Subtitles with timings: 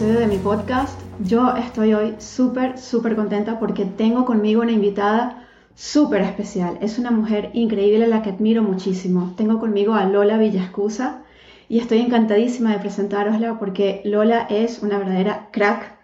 [0.00, 0.98] episodio de mi podcast.
[1.18, 6.78] Yo estoy hoy súper, súper contenta porque tengo conmigo una invitada súper especial.
[6.80, 9.34] Es una mujer increíble a la que admiro muchísimo.
[9.36, 11.22] Tengo conmigo a Lola Villascusa
[11.68, 15.98] y estoy encantadísima de presentarosla porque Lola es una verdadera crack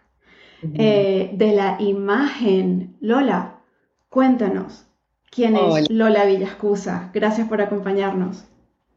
[0.74, 2.98] eh, de la imagen.
[3.00, 3.60] Lola,
[4.10, 4.84] cuéntanos,
[5.30, 7.10] ¿quién es Lola Villascusa?
[7.14, 8.44] Gracias por acompañarnos.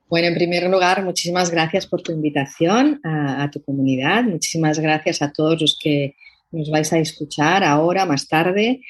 [0.09, 4.23] Bueno, en primer lugar, muchísimas gracias por tu invitación a, tu comunidad.
[4.23, 6.15] Muchísimas gracias a todos los que
[6.51, 8.81] nos vais a escuchar ahora, más tarde,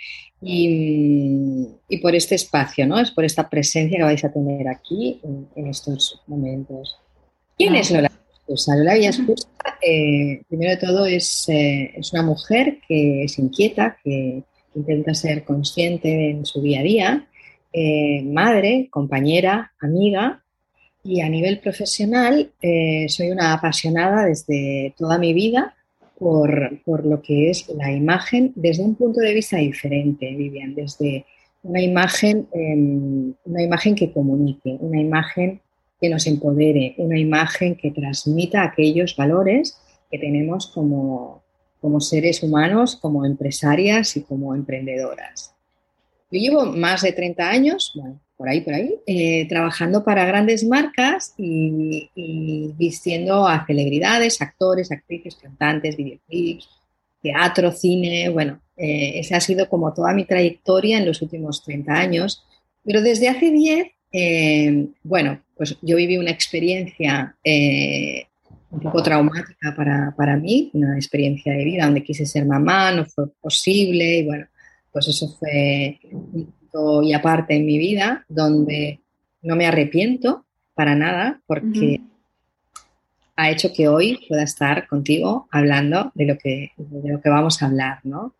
[0.41, 1.67] y,
[2.01, 2.97] por este espacio, ¿no?
[3.01, 5.19] Es por esta presencia que vais a tener aquí
[5.55, 6.97] en, estos momentos.
[7.57, 8.77] ¿Quién es Lola Villascusa?
[8.77, 9.49] Lola Villascusa,
[9.85, 15.43] eh, primero de todo, es, eh, es, una mujer que es inquieta, que intenta ser
[15.43, 17.27] consciente en su día a día,
[17.73, 20.45] eh, madre, compañera, amiga,
[21.03, 25.75] y a nivel profesional, eh, soy una apasionada desde toda mi vida
[26.17, 31.25] por, por, lo que es la imagen desde un punto de vista diferente, Vivian, desde
[31.63, 35.61] una imagen, em, una imagen que comunique, una imagen
[36.01, 41.43] que nos empodere, una imagen que transmita aquellos valores que tenemos como,
[41.81, 45.53] como seres humanos, como empresarias y como emprendedoras.
[46.31, 50.63] Yo llevo más de 30 años, bueno, por ahí, por ahí, eh, trabajando para grandes
[50.63, 52.09] marcas y,
[52.77, 56.69] vistiendo a celebridades, actores, actrices, cantantes, videoclips,
[57.21, 61.91] teatro, cine, bueno, eh, esa ha sido como toda mi trayectoria en los últimos 30
[61.91, 62.45] años.
[62.85, 67.35] Pero desde hace 10, eh, bueno, pues yo viví una experiencia
[68.71, 73.03] un poco traumática para, para, mí, una experiencia de vida donde quise ser mamá, no
[73.03, 74.47] fue posible y bueno,
[74.93, 75.99] pues eso fue
[77.03, 78.99] y aparte en mi vida donde
[79.41, 82.01] no me arrepiento para nada porque
[83.35, 87.61] ha hecho que hoy pueda estar contigo hablando de lo que, de lo que vamos
[87.61, 88.33] a hablar, ¿no?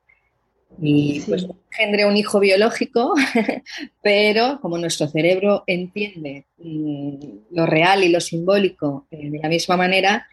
[0.82, 3.14] Y pues engendré un hijo biológico,
[4.04, 7.16] pero como nuestro cerebro entiende mm,
[7.52, 10.28] lo real y lo simbólico eh, de la misma manera,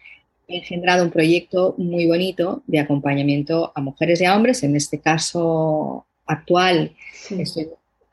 [0.47, 4.63] he engendrado un proyecto muy bonito de acompañamiento a mujeres y a hombres.
[4.63, 6.91] En este caso actual
[7.29, 7.67] estoy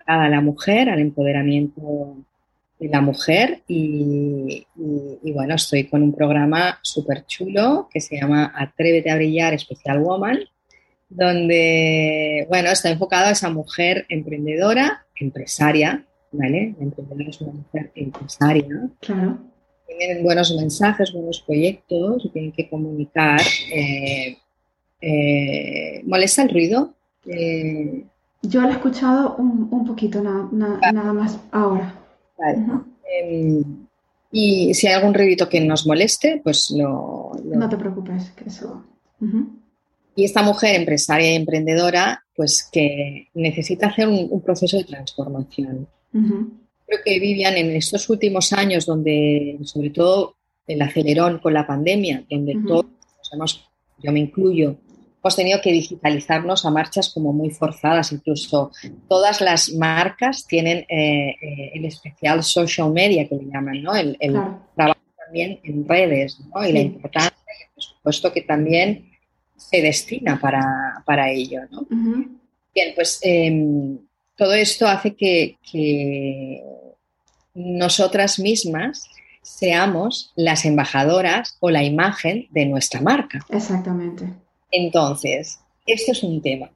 [0.06, 2.16] a la mujer, al empoderamiento
[2.78, 4.66] de la mujer y,
[5.32, 10.40] bueno, estoy con un programa súper chulo que se llama Atrévete a brillar Especial Woman,
[11.08, 16.74] donde, bueno, está enfocado a esa mujer emprendedora, empresaria, ¿vale?
[16.78, 18.66] La emprendedora es una mujer empresaria.
[19.00, 19.38] Claro.
[19.86, 23.40] Tienen buenos mensajes, buenos proyectos y tienen que comunicar.
[23.72, 24.38] Eh,
[25.00, 26.94] eh, ¿Molesta el ruido?
[27.26, 28.04] Eh,
[28.48, 31.94] yo lo he escuchado un, un poquito nada más ahora.
[32.38, 33.86] Em,
[34.30, 37.32] y si hay algún ruido que nos moleste, pues lo...
[37.44, 37.68] No.
[37.68, 38.84] Te preocupes, que eso...
[40.16, 45.88] Y esta mujer empresaria y emprendedora, pues que necesita hacer un, proceso de transformación.
[46.12, 52.24] Creo que Vivian, en estos últimos años, donde sobre todo el acelerón con la pandemia,
[52.30, 52.86] donde todos,
[53.98, 54.76] yo me incluyo,
[55.24, 58.70] hemos tenido que digitalizarnos a marchas como muy forzadas, incluso
[59.08, 63.94] todas las marcas tienen eh, eh, el especial social media que le llaman, ¿no?
[63.94, 64.18] El,
[64.76, 66.68] trabajo también en redes, ¿no?
[66.68, 69.12] Y la importancia y el presupuesto que también
[69.56, 71.86] se destina para, ello, ¿no?
[71.88, 73.98] Bien, pues em,
[74.36, 76.62] todo esto hace que, que
[77.54, 79.08] nosotras mismas
[79.40, 83.40] seamos las embajadoras o la imagen de nuestra marca.
[83.48, 84.43] Exactamente.
[84.74, 86.70] Entonces, esto es un tema.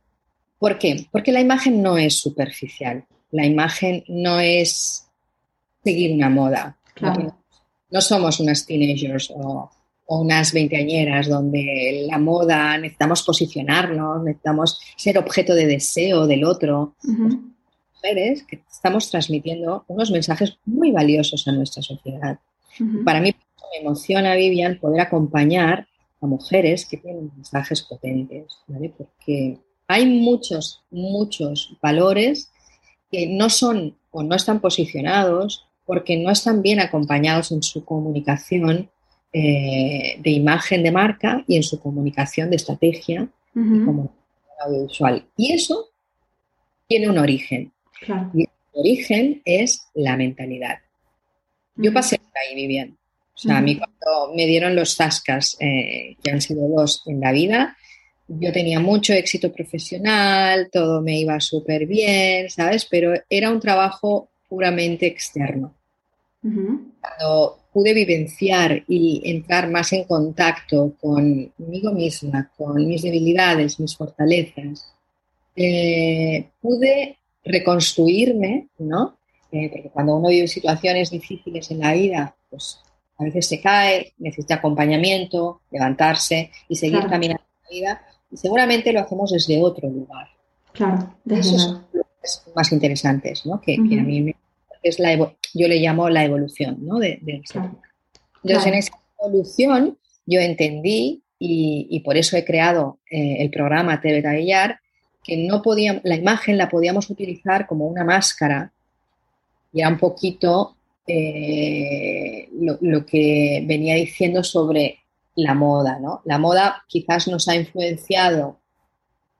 [0.59, 1.07] ¿Por qué?
[1.11, 3.05] Porque la imagen no es superficial.
[3.33, 5.09] La imagen no es
[5.83, 6.77] seguir una moda.
[7.91, 9.71] No, somos unas teenagers o,
[10.07, 16.95] unas veinteañeras donde la moda necesitamos posicionarnos, necesitamos ser objeto de deseo del otro.
[17.95, 22.39] Mujeres que estamos transmitiendo unos mensajes muy valiosos a nuestra sociedad.
[23.05, 23.35] Para mí
[23.73, 25.89] me emociona, Vivian, poder acompañar
[26.21, 28.93] a mujeres que tienen mensajes potentes, ¿vale?
[28.97, 32.53] Porque hay muchos, muchos valores
[33.11, 38.91] que no son o no están posicionados porque no están bien acompañados en su comunicación
[39.33, 43.29] eh, de imagen de marca y en su comunicación de estrategia
[44.61, 45.27] audiovisual.
[45.37, 45.89] Y eso
[46.87, 47.73] tiene un origen.
[48.35, 50.79] Y el origen es la mentalidad.
[51.77, 52.98] Yo pasé por ahí, Vivian.
[53.39, 57.21] O sea, a mí cuando me dieron los zascas, eh, que han sido dos en
[57.21, 57.77] la vida,
[58.27, 62.85] yo tenía mucho éxito profesional, todo me iba súper bien, ¿sabes?
[62.85, 65.73] Pero era un trabajo puramente externo.
[66.43, 74.93] Cuando pude vivenciar y entrar más en contacto conmigo misma, con mis debilidades, mis fortalezas,
[75.55, 79.17] eh, pude reconstruirme, ¿no?
[79.53, 82.81] Eh, porque cuando uno vive situaciones difíciles en la vida, pues
[83.19, 88.03] a veces se cae, necesita acompañamiento, levantarse y seguir caminando en la vida.
[88.31, 90.29] Y seguramente lo hacemos desde otro lugar.
[90.73, 93.61] Claro, desde Esos son más interesantes, ¿no?
[93.61, 94.37] Que, a mí me,
[94.83, 96.99] es la yo le llamo la evolución, ¿no?
[96.99, 104.01] De, Entonces, en esa evolución yo entendí y, por eso he creado eh, el programa
[104.01, 104.81] TV Tavillar,
[105.25, 108.73] que no podíamos, la imagen la podíamos utilizar como una máscara
[109.73, 110.77] y era un poquito
[111.09, 114.99] eh, lo, que venía diciendo sobre
[115.35, 116.21] la moda, ¿no?
[116.25, 118.61] La moda quizás nos ha influenciado,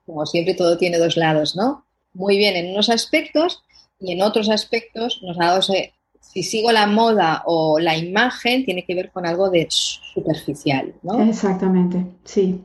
[0.07, 1.85] como siempre todo tiene dos lados, ¿no?
[2.15, 3.63] Muy bien en unos aspectos
[4.01, 8.85] y en otros aspectos nos ha dado, si sigo la moda o la imagen, tiene
[8.85, 11.23] que ver con algo de superficial, ¿no?
[11.23, 12.63] Exactamente, sí.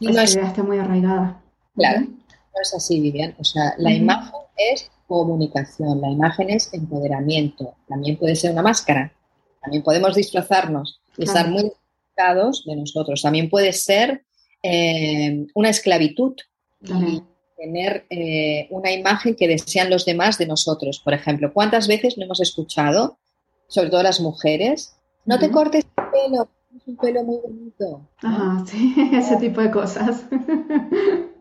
[0.00, 1.42] Y no es, está muy arraigada.
[1.74, 3.34] Claro, no es así, Vivian.
[3.38, 7.74] O sea, la imagen es comunicación, la imagen es empoderamiento.
[7.88, 9.12] También puede ser una máscara.
[9.60, 13.22] También podemos disfrazarnos y estar muy identificados de nosotros.
[13.22, 14.24] También puede ser
[14.62, 16.36] eh, una esclavitud
[16.82, 17.22] y
[17.56, 21.00] tener eh, una imagen que desean los demás de nosotros.
[21.02, 23.18] Por ejemplo, ¿cuántas veces no hemos escuchado,
[23.66, 24.94] sobre todo las mujeres,
[25.24, 28.08] no te cortes el pelo, es un pelo muy bonito?
[28.18, 30.24] Ajá, sí, ese tipo de cosas.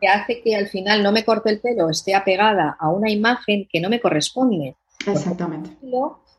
[0.00, 3.66] que hace que al final no me corte el pelo, esté apegada a una imagen
[3.70, 4.76] que no me corresponde.
[5.06, 5.70] Exactamente.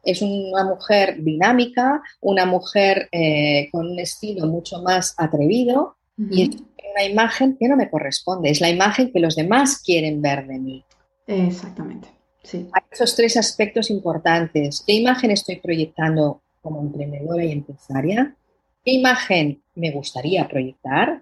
[0.04, 6.50] Es una mujer dinámica, una mujer eh, con un estilo mucho más atrevido y es
[6.92, 10.59] una imagen que no me corresponde, es la imagen que los demás quieren ver de
[10.59, 10.83] mí.
[11.27, 12.07] Exactamente,
[12.44, 12.68] sí.
[12.71, 14.83] Hay esos tres aspectos importantes.
[14.86, 18.36] ¿Qué imagen estoy proyectando como emprendedora y empresaria?
[18.83, 21.21] ¿Qué imagen me gustaría proyectar?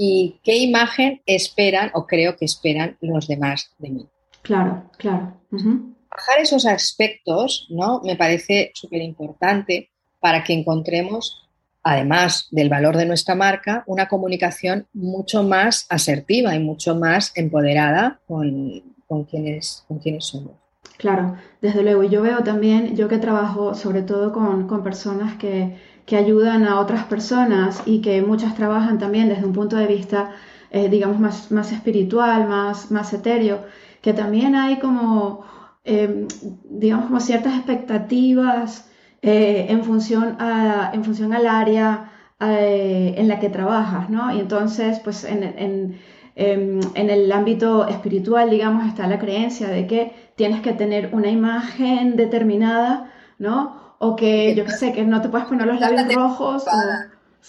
[0.00, 4.06] Y qué imagen esperan o creo que esperan los demás de mí.
[4.42, 5.34] Claro, claro.
[5.50, 8.00] Bajar esos aspectos, ¿no?
[8.04, 9.90] Me parece súper importante
[10.20, 11.48] para que encontremos,
[11.82, 18.20] además del valor de nuestra marca, una comunicación mucho más asertiva y mucho más empoderada
[18.28, 20.52] con, con, quienes, con quienes somos.
[20.96, 22.04] Claro, desde luego.
[22.04, 25.76] Yo veo también, yo que trabajo sobre todo con, con personas que,
[26.08, 30.30] que ayudan a otras personas y que muchas trabajan también desde un punto de vista,
[30.70, 33.64] eh, digamos, más, más espiritual, más, más etéreo,
[34.00, 35.44] que también hay como,
[35.84, 36.26] em,
[36.64, 38.90] digamos, como ciertas expectativas
[39.20, 42.10] eh, en, función a, en función al área
[42.40, 44.34] eh, en la que trabajas, ¿no?
[44.34, 45.98] Y entonces, pues en, en,
[46.36, 51.28] em, en el ámbito espiritual, digamos, está la creencia de que tienes que tener una
[51.30, 53.87] imagen determinada, ¿no?
[53.98, 56.64] O que yo qué sé, que no te puedes poner los labios rojos.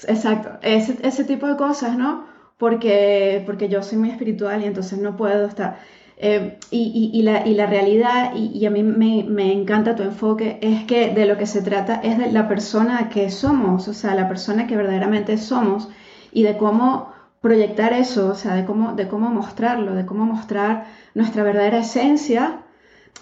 [0.07, 2.25] exacto, ese, ese, tipo de cosas, ¿no?
[2.57, 5.79] Porque, porque yo soy muy espiritual y entonces no puedo estar...
[6.21, 10.59] Eh, y, y, la, y, la, realidad, y, a mí me, me, encanta tu enfoque,
[10.61, 14.15] es que de lo que se trata es de la persona que somos, o sea,
[14.15, 15.87] la persona que verdaderamente somos
[16.33, 20.87] y de cómo proyectar eso, o sea, de cómo, de cómo mostrarlo, de cómo mostrar
[21.13, 22.63] nuestra verdadera esencia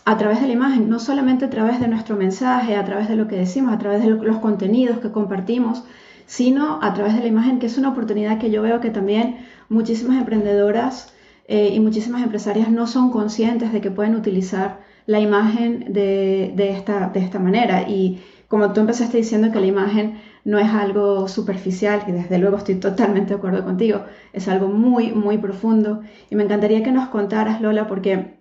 [0.06, 3.18] a través de la imagen, no solamente a través de nuestro mensaje, a través de
[3.18, 5.84] lo que decimos, a través de los contenidos que compartimos,
[6.26, 9.38] sino a través de la imagen, que es una oportunidad que yo veo que también
[9.70, 11.14] muchísimas emprendedoras
[11.48, 17.10] eh, y muchísimas empresarias no son conscientes de que pueden utilizar la imagen de, esta,
[17.10, 17.90] de esta manera.
[17.90, 22.58] Y como tú empezaste diciendo que la imagen no es algo superficial, y desde luego
[22.58, 24.04] estoy totalmente de acuerdo contigo,
[24.34, 26.02] es algo muy, muy profundo.
[26.30, 28.37] Y me encantaría que nos contaras, Lola, porque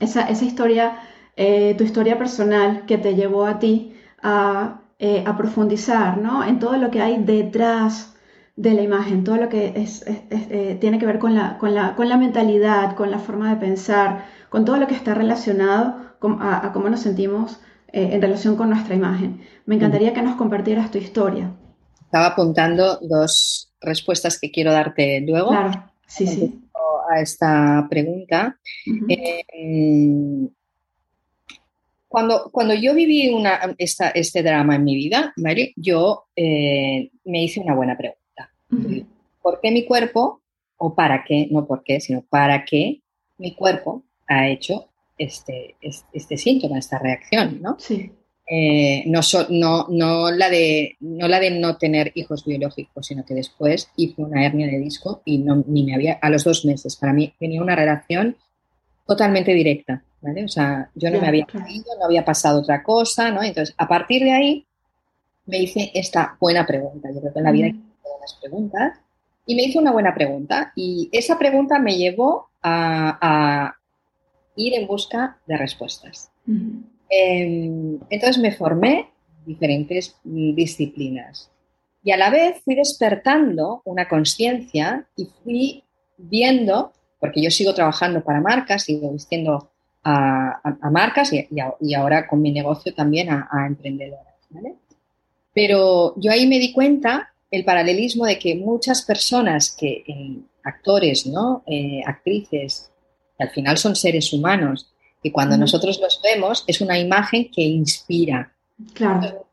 [0.00, 0.98] esa, historia,
[1.36, 6.44] eh, tu historia personal que te llevó a ti a, eh, profundizar ¿no?
[6.44, 8.14] en todo lo que hay detrás
[8.56, 11.96] de la imagen, todo lo que es, eh, tiene que ver con la, con, la,
[11.96, 15.96] con la, mentalidad, con la forma de pensar, con todo lo que está relacionado
[16.40, 19.40] a, cómo nos sentimos en relación con nuestra imagen.
[19.66, 21.52] Me encantaría que nos compartieras tu historia.
[22.00, 25.50] Estaba apuntando dos respuestas que quiero darte luego.
[25.50, 26.60] Claro, sí, sí
[27.08, 28.58] a esta pregunta.
[29.08, 30.48] Eh,
[32.08, 37.60] cuando, cuando yo viví una, este drama en mi vida, Mary, yo eh, me hice
[37.60, 38.50] una buena pregunta.
[39.42, 40.40] ¿Por qué mi cuerpo,
[40.76, 43.02] o para qué, no por qué, sino para qué
[43.38, 47.76] mi cuerpo ha hecho este, este, este síntoma, esta reacción, ¿no?
[47.78, 48.12] Sí.
[48.46, 53.34] Eh, no, no, no, la de, no la de no tener hijos biológicos, sino que
[53.34, 56.96] después hice una hernia de disco y no, ni me había, a los dos meses,
[56.96, 58.36] para mí tenía una relación
[59.06, 60.44] totalmente directa, ¿vale?
[60.44, 63.42] O sea, yo no me había caído, no había pasado otra cosa, ¿no?
[63.42, 64.66] Entonces, a partir de ahí,
[65.46, 67.10] me hice esta buena pregunta.
[67.12, 68.98] Yo creo que en la vida hay buenas preguntas.
[69.46, 70.72] Y me hizo una buena pregunta.
[70.74, 73.74] Y esa pregunta me llevó a,
[74.56, 76.30] ir en busca de respuestas.
[77.08, 81.50] Entonces me formé en diferentes disciplinas.
[82.02, 85.84] Y a la vez fui despertando una conciencia y fui
[86.18, 89.70] viendo, porque yo sigo trabajando para marcas, sigo vistiendo
[90.04, 94.34] a, marcas y, ahora con mi negocio también a, emprendedoras.
[95.54, 100.04] Pero yo ahí me di cuenta el paralelismo de que muchas personas que,
[100.62, 101.62] actores, ¿no?
[101.66, 102.90] Eh, actrices,
[103.36, 104.93] que al final son seres humanos,
[105.24, 108.52] que cuando nosotros los vemos es una imagen que inspira.
[108.92, 109.46] Claro.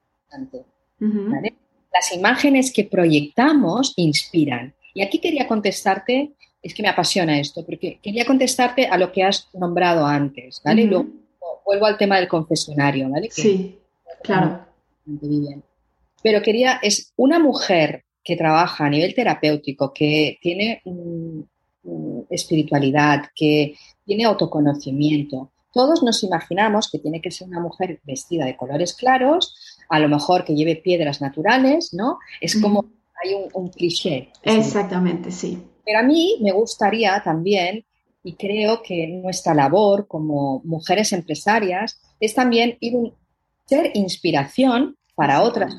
[0.99, 4.73] Las imágenes que proyectamos inspiran.
[4.93, 9.23] Y aquí quería contestarte, es que me apasiona esto, porque quería contestarte a lo que
[9.23, 10.81] has nombrado antes, ¿vale?
[10.81, 11.07] Y luego
[11.65, 13.29] vuelvo al tema del confesionario, ¿vale?
[13.31, 13.79] sí,
[14.21, 14.65] claro.
[16.21, 20.81] Pero quería, es una mujer que trabaja a nivel terapéutico, que tiene
[22.29, 23.75] espiritualidad, que
[24.05, 25.51] tiene autoconocimiento.
[25.71, 29.55] Todos nos imaginamos que tiene que ser una mujer vestida de colores claros,
[29.89, 32.19] a lo mejor que lleve piedras naturales, ¿no?
[32.39, 32.85] Es como
[33.23, 34.31] hay un, cliché.
[34.43, 35.61] Exactamente, sí.
[35.85, 37.85] Pero a mí me gustaría también,
[38.23, 43.13] y creo que nuestra labor como mujeres empresarias es también ir un,
[43.65, 45.77] ser inspiración para otras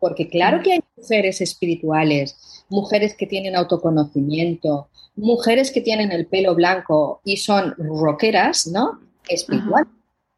[0.00, 6.54] porque claro que hay mujeres espirituales, mujeres que tienen autoconocimiento, mujeres que tienen el pelo
[6.54, 8.98] blanco y son rockeras, ¿no?
[9.30, 9.86] Espiritual.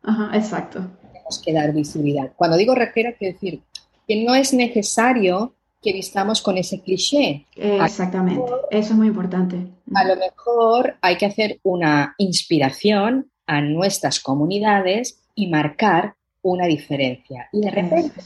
[0.02, 0.90] Ajá, exacto.
[1.12, 2.32] Tenemos que dar visibilidad.
[2.36, 3.62] Cuando digo rockera, quiero decir
[4.06, 7.46] que no es necesario que vistamos con ese cliché.
[7.56, 9.66] Exactamente, eso es muy importante.
[9.94, 17.48] A lo mejor hay que hacer una inspiración a nuestras comunidades y marcar una diferencia.
[17.52, 18.20] Y de repente,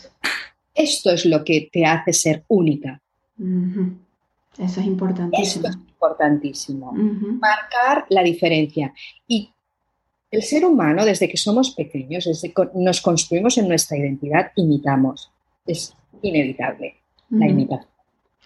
[0.75, 3.01] esto es lo que te hace ser única.
[4.59, 5.43] Eso es importantísimo.
[5.43, 6.93] Esto es importantísimo.
[6.93, 8.93] Marcar la diferencia.
[9.27, 9.51] Y
[10.31, 15.31] el ser humano, desde que somos pequeños, desde que nos construimos en nuestra identidad, imitamos.
[15.65, 16.97] Es inevitable
[17.31, 17.91] la imitación.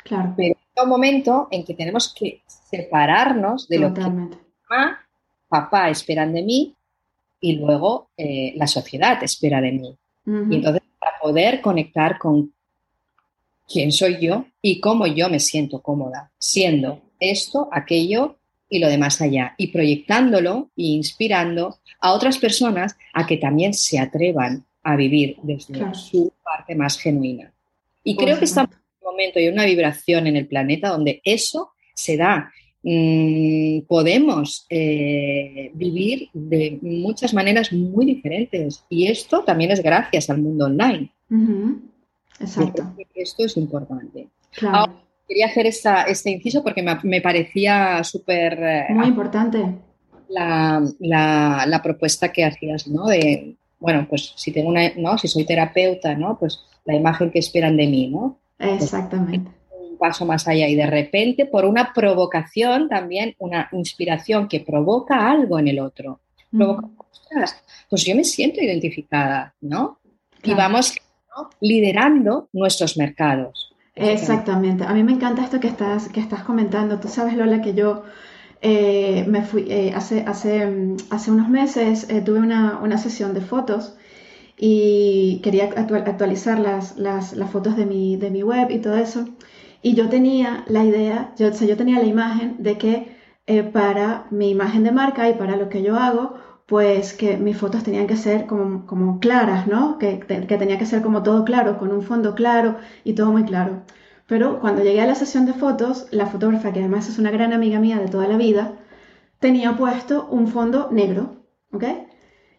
[0.04, 0.34] Claro.
[0.36, 5.06] Pero hay un momento en que tenemos que separarnos de lo que mamá,
[5.48, 6.74] papá esperan de mí
[7.40, 9.96] y luego eh, la sociedad espera de mí.
[10.26, 12.52] Y entonces para poder conectar con
[13.66, 18.36] quién soy yo y cómo yo me siento cómoda, siendo esto, aquello
[18.70, 23.98] y lo demás allá, y proyectándolo e inspirando a otras personas a que también se
[23.98, 27.52] atrevan a vivir desde su parte más genuina.
[28.02, 31.72] Y creo que estamos en un momento y una vibración en el planeta donde eso
[31.94, 32.50] se da.
[32.82, 40.40] Mm, podemos eh, vivir de muchas maneras muy diferentes y esto también es gracias al
[40.40, 41.12] mundo online.
[42.40, 42.94] Exacto.
[43.14, 44.28] Esto es importante.
[45.30, 48.58] Quería hacer este inciso porque me, parecía súper...
[48.60, 49.64] Eh, muy importante.
[50.28, 53.06] La, la, propuesta que hacías, ¿no?
[53.06, 55.16] De, bueno, pues si tengo una, ¿no?
[55.18, 56.36] Si soy terapeuta, ¿no?
[56.36, 58.38] Pues la imagen que esperan de mí, ¿no?
[58.58, 59.52] Exactamente
[60.00, 65.58] paso más allá y de repente por una provocación también, una inspiración que provoca algo
[65.60, 66.20] en el otro.
[66.50, 66.88] Provoca,
[67.88, 70.00] pues yo me siento identificada, ¿no?
[70.42, 70.94] Y vamos
[71.60, 73.72] liderando nuestros mercados.
[73.94, 74.84] Exactamente.
[74.84, 77.00] A mí me encanta esto que estás, que estás comentando.
[77.00, 78.04] Tú sabes, Lola, que yo
[78.62, 83.34] eh, me fui eh, hace, hace, mm, hace unos meses eh, tuve una, una, sesión
[83.34, 83.96] de fotos
[84.58, 89.26] y quería actualizar las, las, las, fotos de mi, de mi web y todo eso.
[89.82, 93.16] Y yo tenía la idea, yo, yo tenía la imagen de que
[93.46, 96.34] eh, para mi imagen de marca y para lo que yo hago,
[96.70, 99.98] pues que mis fotos tenían que ser como, como claras, ¿no?
[99.98, 103.44] Que, que, tenía que ser como todo claro, con un fondo claro y todo muy
[103.44, 103.82] claro.
[104.26, 107.52] Pero cuando llegué a la sesión de fotos, la fotógrafa, que además es una gran
[107.52, 108.78] amiga mía de toda la vida,
[109.40, 111.84] tenía puesto un fondo negro, ¿ok?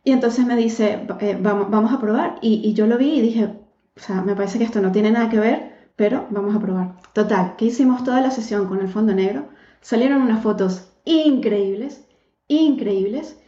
[0.03, 2.37] Y entonces me dice, eh, vamos, vamos a probar.
[2.41, 3.45] Y, y yo lo vi y dije,
[3.95, 6.95] o sea, me parece que esto no tiene nada que ver pero vamos a probar.
[7.13, 9.49] Total, que hicimos toda la sesión con el fondo negro,
[9.81, 12.07] salieron unas fotos increíbles,
[12.47, 13.40] increíbles,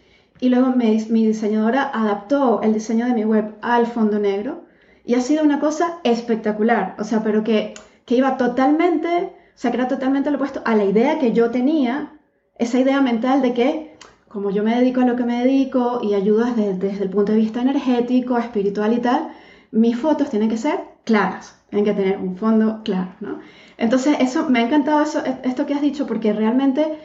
[0.44, 4.66] y luego mi, diseñadora adaptó el diseño de mi web al fondo negro
[5.06, 7.74] y ha sido una cosa espectacular, o sea, pero que,
[8.06, 11.50] que iba totalmente, o sea, que era totalmente lo opuesto a la idea que yo
[11.50, 12.20] tenía,
[12.60, 13.96] esa idea mental de que
[14.28, 17.32] como yo me dedico a lo que me dedico y ayudo desde, desde el punto
[17.32, 19.30] de vista energético, espiritual y tal,
[19.72, 23.40] mis fotos tienen que ser claras, tienen que tener un fondo claro, ¿no?
[23.78, 27.00] Entonces, eso, me ha encantado eso, esto que has dicho, porque realmente,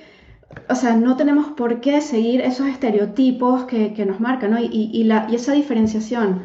[0.69, 4.59] o sea, no tenemos por qué seguir esos estereotipos que, nos marcan, ¿no?
[4.61, 6.43] Y, esa diferenciación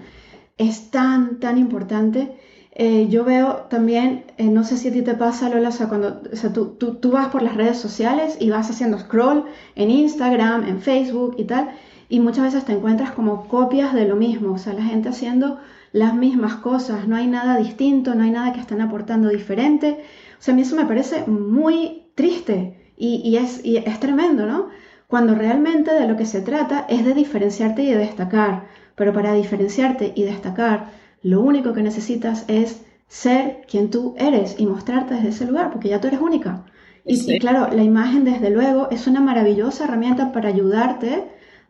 [0.58, 2.38] es tan, tan importante.
[2.76, 5.88] Eh, yo veo también, eh, no sé si a ti te pasa, Lola, o sea,
[5.90, 9.46] cuando o sea, tú, tú, tú, vas por las redes sociales y vas haciendo scroll
[9.76, 11.70] en Instagram, en Facebook y tal,
[12.10, 15.60] y muchas veces te encuentras como copias de lo mismo, o sea, la gente haciendo
[15.92, 20.00] las mismas cosas, no hay nada distinto, no hay nada que estén aportando diferente.
[20.40, 22.83] O sea, a mí eso me parece muy triste.
[23.06, 24.70] Y, es, es tremendo, ¿no?
[25.08, 28.68] Cuando realmente de lo que se trata es de diferenciarte y de destacar.
[28.96, 30.92] Pero para diferenciarte y destacar,
[31.22, 35.90] lo único que necesitas es ser quien tú eres y mostrarte desde ese lugar, porque
[35.90, 36.64] ya tú eres única.
[37.06, 41.26] Y, claro, la imagen desde luego es una maravillosa herramienta para ayudarte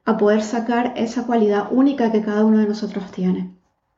[0.05, 3.49] a poder sacar esa cualidad única que cada uno de nosotros tiene.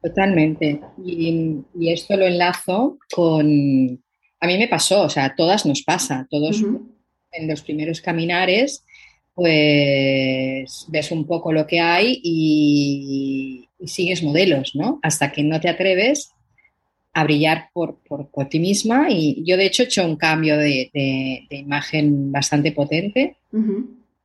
[0.01, 0.80] Totalmente.
[1.04, 3.46] Y, esto lo enlazo con...
[4.39, 6.63] A mí me pasó, o sea, a todas nos pasa, todos
[7.38, 8.84] en los primeros caminares,
[9.34, 15.00] pues ves un poco lo que hay y, sigues modelos, ¿no?
[15.04, 16.32] Hasta que no te atreves
[17.13, 18.00] a brillar por,
[18.50, 19.08] ti misma.
[19.10, 20.89] Y yo, de hecho, he hecho un cambio de,
[21.51, 23.36] imagen bastante potente.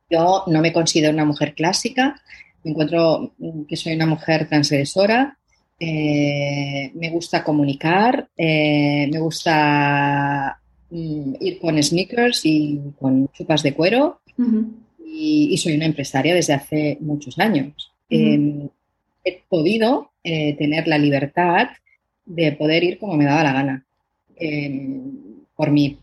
[0.09, 2.19] Yo no me considero una mujer clásica,
[2.63, 3.33] me encuentro
[3.67, 5.37] que soy una mujer transgresora,
[5.79, 10.60] eh, me gusta comunicar, eh, me gusta
[10.91, 14.19] Mm, ir con sneakers y con chupas de cuero
[14.99, 17.93] y, soy una empresaria desde hace muchos años.
[18.09, 18.67] Em,
[19.23, 21.69] he podido eh, tener la libertad
[22.25, 23.85] de poder ir como me daba la gana
[24.35, 25.13] em,
[25.55, 25.97] por, mi,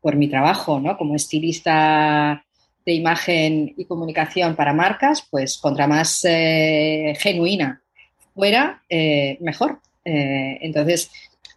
[0.00, 0.96] por mi trabajo ¿no?
[0.96, 2.42] como estilista
[2.86, 7.82] de imagen y comunicación para marcas, pues contra más eh, genuina
[8.34, 9.80] fuera, eh, mejor.
[10.04, 11.10] entonces,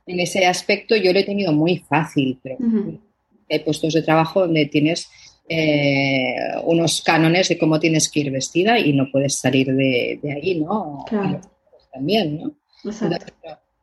[0.05, 2.57] en ese aspecto yo lo he tenido muy fácil, pero
[3.49, 5.09] hay puestos de trabajo donde tienes
[5.47, 10.59] eh, unos cánones de cómo tienes que ir vestida y no puedes salir de, ahí,
[10.59, 11.05] ¿no?
[11.07, 11.41] Claro.
[11.91, 12.55] También, ¿no?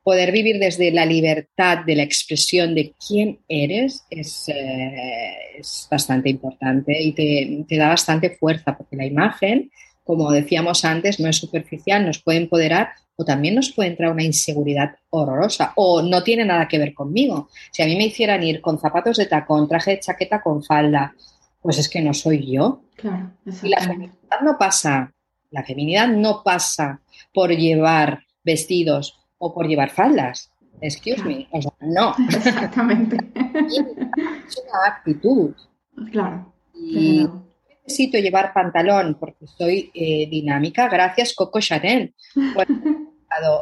[0.02, 6.28] poder vivir desde la libertad de la expresión de quién eres es, eh, es bastante
[6.28, 9.70] importante y te, te, da bastante fuerza, porque la imagen,
[10.04, 12.90] como decíamos antes, no es superficial, nos puede empoderar
[13.22, 17.48] o también nos puede entrar una inseguridad horrorosa o no tiene nada que ver conmigo.
[17.70, 21.14] Si a mí me hicieran ir con zapatos de tacón, traje de chaqueta con falda,
[21.60, 22.82] pues es que no soy yo.
[22.96, 23.30] Claro,
[23.62, 25.12] y la feminidad no pasa,
[25.50, 27.00] la feminidad no pasa
[27.32, 30.50] por llevar vestidos o por llevar faldas.
[30.80, 32.14] Excuse me, o sea, no.
[32.28, 33.16] Exactamente.
[33.66, 35.54] es una actitud.
[36.10, 36.52] Claro.
[36.74, 37.28] Y
[37.84, 42.14] necesito llevar pantalón porque soy eh, dinámica, gracias Coco Chanel.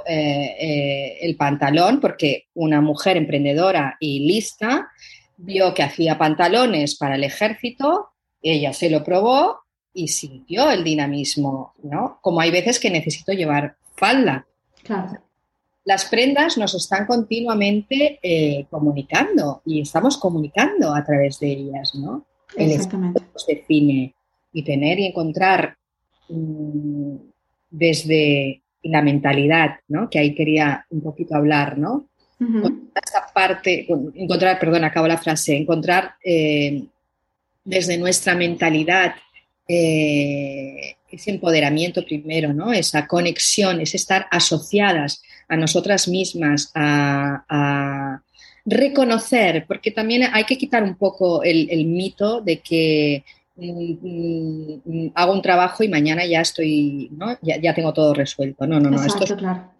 [0.06, 4.88] Eh, eh, el pantalón porque una mujer emprendedora y lista
[5.36, 8.08] vio que hacía pantalones para el ejército,
[8.42, 9.60] ella se lo probó
[9.94, 12.18] y sintió el dinamismo, ¿no?
[12.20, 14.46] Como hay veces que necesito llevar falda.
[14.82, 15.18] Claro.
[15.84, 22.26] Las prendas nos están continuamente comunicando y estamos comunicando a través de ellas, ¿no?
[22.56, 23.20] Exactamente.
[23.20, 24.14] El define
[24.52, 25.76] y tener y encontrar
[26.28, 27.16] mm,
[27.70, 30.08] desde la mentalidad, ¿no?
[30.08, 32.06] Que ahí quería un poquito hablar, ¿no?
[32.94, 36.84] Esta parte, encontrar, perdón, acabo la frase, encontrar eh,
[37.64, 39.14] desde nuestra mentalidad
[39.68, 42.72] eh, ese empoderamiento primero, ¿no?
[42.72, 48.22] Esa conexión, es estar asociadas a nosotras mismas, a,
[48.66, 53.24] reconocer, porque también hay que quitar un poco el mito de que
[55.14, 57.38] hago un trabajo y mañana ya estoy, ¿no?
[57.42, 58.66] Ya, tengo todo resuelto.
[58.66, 59.04] No, no, no.
[59.04, 59.72] esto es claro.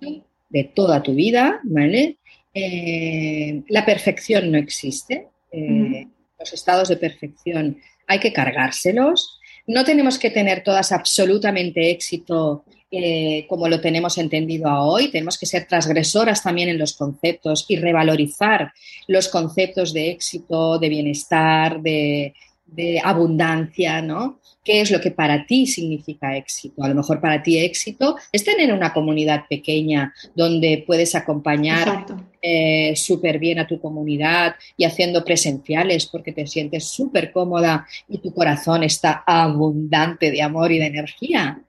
[0.49, 2.19] de toda tu vida, ¿vale?
[2.53, 5.29] Eh, la perfección no existe.
[5.53, 6.07] Eh,
[6.39, 9.39] los estados de perfección hay que cargárselos.
[9.67, 15.13] No tenemos que tener todas absolutamente éxito eh, como lo tenemos entendido a hoy.
[15.13, 18.73] Tenemos que ser transgresoras también en los conceptos y revalorizar
[19.07, 22.35] los conceptos de éxito, de bienestar, de,
[22.73, 24.39] de abundancia, ¿no?
[24.65, 26.83] ¿Qué es lo que para ti significa éxito?
[26.83, 32.07] A lo mejor para ti éxito es tener una comunidad pequeña donde puedes acompañar
[32.43, 38.19] eh, súper bien a tu comunidad y haciendo presenciales porque te sientes súper cómoda y
[38.19, 41.63] tu corazón está abundante de amor y de energía.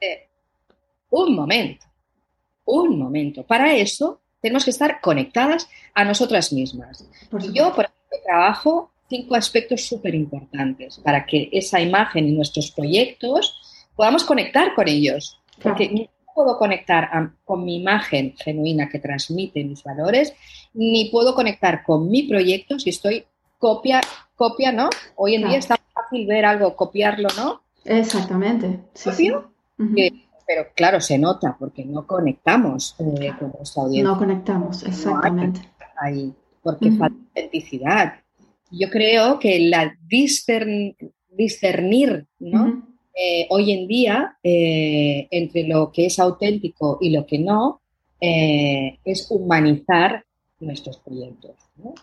[0.00, 0.28] Eh,
[1.10, 1.86] un momento,
[2.64, 3.44] un momento.
[3.44, 7.08] Para eso tenemos que estar conectadas a nosotras mismas.
[7.52, 13.60] yo, por ejemplo, trabajo cinco aspectos súper importantes para que esa imagen y nuestros proyectos
[13.96, 15.40] podamos conectar con ellos.
[15.62, 17.08] Porque no puedo conectar
[17.44, 20.34] con mi imagen genuina que transmite mis valores,
[20.72, 23.24] ni puedo conectar con mi proyecto si estoy
[23.58, 24.00] copia,
[24.34, 24.90] copia, ¿no?
[25.16, 27.62] Hoy en día estamos fácil ver algo, copiarlo, ¿no?
[27.84, 28.80] Exactamente.
[28.94, 29.32] Sí, sí.
[30.46, 34.12] pero claro, se nota porque no conectamos eh, con nuestra audiencia.
[34.12, 35.60] No conectamos, exactamente.
[35.96, 38.14] ahí, porque falta autenticidad.
[38.78, 39.96] Yo creo que la
[41.30, 42.86] discernir, ¿no?
[43.16, 47.80] Eh, hoy en día, eh, entre lo que es auténtico y lo que no,
[48.20, 50.24] es humanizar
[50.60, 51.56] nuestros proyectos.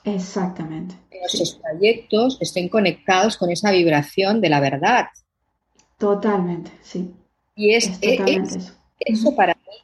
[0.04, 0.96] Exactamente.
[1.10, 5.08] Que nuestros proyectos estén conectados con esa vibración de la verdad.
[5.98, 7.12] Totalmente, sí.
[7.56, 9.36] Y es, eso.
[9.36, 9.76] para mí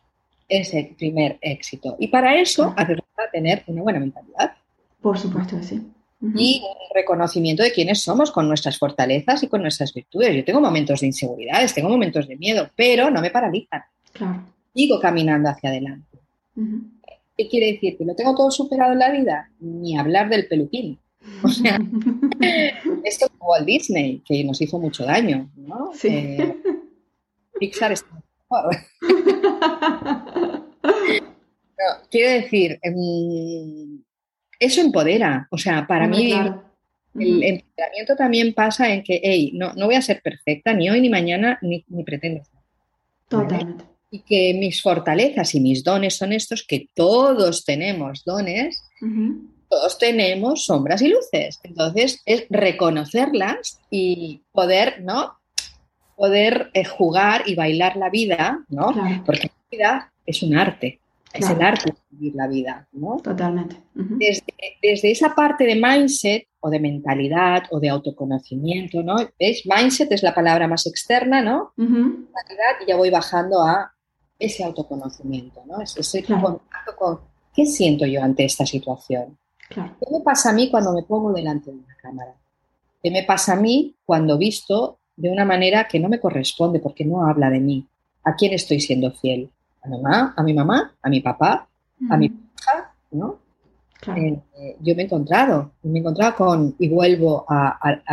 [0.47, 1.95] es el primer éxito.
[1.99, 4.53] Y para eso hace falta tener una buena mentalidad.
[5.01, 5.81] Por supuesto que sí.
[6.19, 10.35] Y un reconocimiento de quiénes somos con nuestras fortalezas y con nuestras virtudes.
[10.35, 13.83] Yo tengo momentos de inseguridades, tengo momentos de miedo, pero no me paralizan.
[14.13, 14.43] Claro.
[14.73, 16.17] Sigo caminando hacia adelante.
[17.37, 17.97] ¿Qué quiere decir?
[17.97, 19.51] ¿Que lo tengo todo superado en la vida?
[19.59, 20.99] Ni hablar del peluquín.
[21.43, 21.79] O sea,
[23.03, 25.91] esto es Walt Disney, que nos hizo mucho daño, ¿no?
[25.93, 26.07] Sí.
[26.07, 26.57] Eh,
[27.59, 28.07] Pixar está
[28.49, 28.75] mejor.
[32.09, 34.01] quiero decir, em,
[34.59, 35.47] eso empodera.
[35.51, 40.01] O sea, para mí el empoderamiento también pasa en que, hey, no, no voy a
[40.01, 42.59] ser perfecta ni hoy, ni mañana, ni, ni pretendo ser.
[43.27, 48.83] Totalmente y que mis fortalezas y mis dones son estos, que todos tenemos dones,
[49.69, 51.59] todos tenemos sombras y luces.
[51.63, 55.33] Entonces es reconocerlas y poder, ¿no?
[56.15, 58.93] Poder eh, jugar y bailar la vida, ¿no?
[59.25, 60.99] Porque la vida es un arte,
[61.33, 63.17] es el arte de vivir la vida, ¿no?
[63.17, 63.77] Totalmente.
[63.93, 69.17] desde, esa parte de mindset o de mentalidad o de autoconocimiento, ¿no?
[69.39, 69.63] ¿Veis?
[69.65, 71.73] Mindset es la palabra más externa, ¿no?
[71.77, 73.93] y ya voy bajando a
[74.39, 75.81] ese autoconocimiento, ¿no?
[75.81, 77.19] Ese, contacto con
[77.53, 79.37] qué siento yo ante esta situación.
[79.69, 82.33] ¿Qué me pasa a mí cuando me pongo delante de una cámara?
[83.03, 87.03] ¿Qué me pasa a mí cuando visto de una manera que no me corresponde porque
[87.03, 87.85] no habla de mí?
[88.23, 89.49] ¿A quién estoy siendo fiel?
[89.87, 90.33] ¿A mi mamá?
[90.35, 90.95] ¿A mi mamá?
[91.01, 91.67] ¿A mi papá?
[92.09, 92.93] ¿A mi hija?
[93.11, 93.39] ¿No?
[94.15, 98.03] Eh, yo me he encontrado, me he encontrado con, y vuelvo al,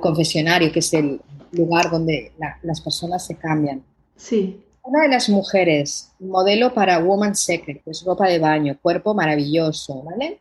[0.00, 1.20] confesionario, que es el
[1.52, 3.82] lugar donde las personas se cambian
[4.16, 4.60] Sí.
[4.82, 10.02] Una de las mujeres, modelo para Woman Secret, que es ropa de baño, cuerpo maravilloso,
[10.02, 10.40] ¿vale?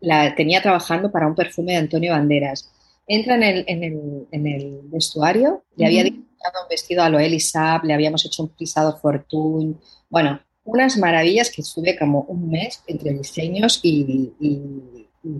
[0.00, 2.70] La tenía trabajando para un perfume de Antonio Banderas.
[3.12, 7.92] Entra en el, en el, vestuario, le había diseñado un vestido a Loel Isab, le
[7.92, 9.74] habíamos hecho un frisado Fortune.
[10.08, 14.32] Bueno, unas maravillas que estuve como un mes entre diseños y,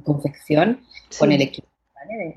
[0.02, 0.80] confección
[1.16, 1.68] con el equipo.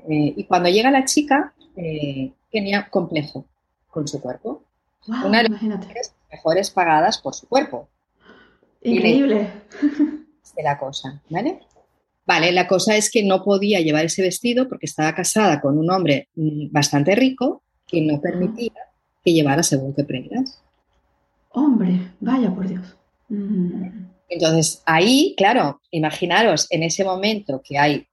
[0.08, 3.44] Eh, y cuando llega la chica, eh, tenía complejo
[3.90, 4.62] con su cuerpo.
[5.08, 7.88] Una de las mejores pagadas por su cuerpo.
[8.84, 9.48] Increíble.
[10.54, 11.58] De la cosa, ¿vale?
[12.26, 15.90] Vale, la cosa es que no podía llevar ese vestido porque estaba casada con un
[15.90, 18.72] hombre mm, bastante rico que no permitía
[19.24, 20.60] que llevara según qué prendas.
[21.50, 22.96] Hombre, vaya por Dios.
[23.28, 24.06] Mm.
[24.28, 28.06] Entonces, ahí, claro, imaginaros en ese momento que hay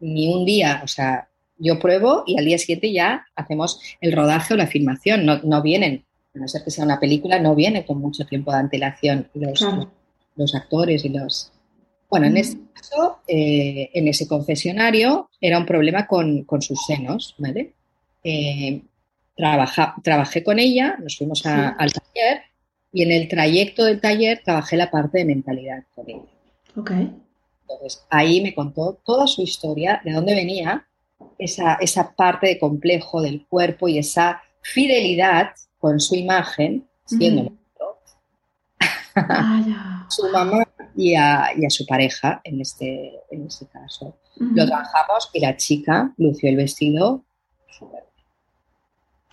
[0.00, 4.54] ni un día, o sea, yo pruebo y al día siguiente ya hacemos el rodaje
[4.54, 5.24] o la filmación.
[5.24, 6.04] No, vienen,
[6.34, 9.64] a no ser que sea una película, no viene con mucho tiempo de antelación los,
[10.36, 11.52] los, actores y los...
[12.12, 17.72] Bueno, en este caso, eh, en ese confesionario era un problema con, sus senos, ¿vale?
[18.22, 18.82] Eh,
[19.34, 22.42] trabajé con ella, nos fuimos al taller
[22.92, 26.28] y en el trayecto del taller trabajé la parte de mentalidad con ella.
[26.76, 26.90] Ok.
[27.62, 30.86] Entonces, ahí me contó toda su historia, de dónde venía,
[31.38, 37.56] esa, esa parte de complejo del cuerpo y esa fidelidad con su imagen, siendo
[40.10, 44.16] su mamá y a, su pareja en este, en este caso.
[44.36, 47.24] Lo trabajamos y la chica lució el vestido.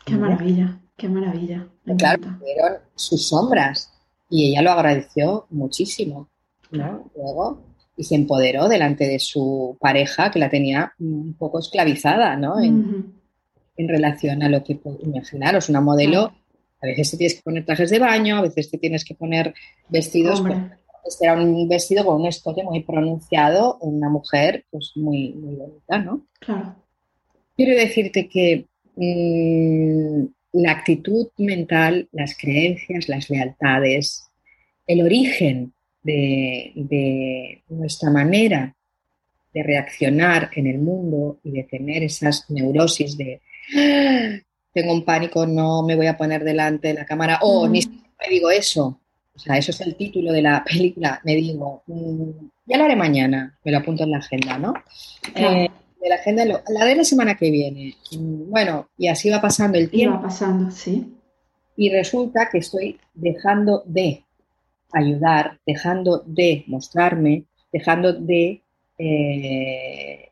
[0.05, 1.67] Qué maravilla, qué maravilla.
[1.97, 3.91] claro, vieron sus sombras
[4.29, 6.29] y ella lo agradeció muchísimo.
[6.71, 7.69] Luego
[7.99, 12.57] y se empoderó delante de su pareja que la tenía un poco esclavizada, ¿no?
[12.61, 13.19] En,
[13.77, 16.33] relación a lo que imaginaros, una modelo,
[16.81, 19.53] a veces te tienes que poner trajes de baño, a veces te tienes que poner
[19.89, 20.41] vestidos.
[21.05, 25.97] Este era un vestido con un escote muy pronunciado, una mujer pues muy, muy bonita,
[25.99, 26.25] ¿no?
[26.39, 26.75] Claro.
[27.55, 34.29] Quiero decirte que mm, la actitud mental, las creencias, las lealtades,
[34.87, 38.75] el origen de, nuestra manera
[39.53, 43.41] de reaccionar en el mundo y de tener esas neurosis de
[43.75, 44.39] ah,
[44.73, 48.09] tengo un pánico, no me voy a poner delante de la cámara, o ni siquiera
[48.19, 48.99] me digo eso.
[49.39, 51.21] O sea, eso es el título de la película.
[51.23, 52.29] Me digo, mm,
[52.65, 54.73] ya lo haré mañana, me lo apunto en la agenda, ¿no?
[55.33, 55.69] Eh,
[56.01, 57.95] de la agenda, la de la semana que viene.
[58.11, 60.17] Mm, bueno, y así va pasando el tiempo.
[60.17, 61.15] va pasando, sí.
[61.77, 64.25] Y resulta que estoy dejando de
[64.91, 68.61] ayudar, dejando de mostrarme, dejando de
[68.97, 70.29] eh,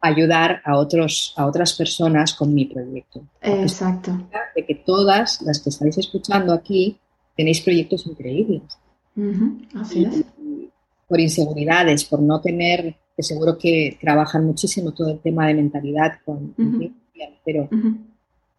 [0.00, 3.22] ayudar a, otros, a otras personas con mi proyecto.
[3.40, 4.28] Exacto.
[4.56, 6.98] De que todas las que estáis escuchando aquí
[7.36, 8.62] tenéis proyectos increíbles.
[9.74, 10.24] Así es.
[11.08, 16.18] Por inseguridades, por no tener, que seguro que trabajan muchísimo todo el tema de mentalidad
[16.24, 16.54] con,
[17.44, 17.68] pero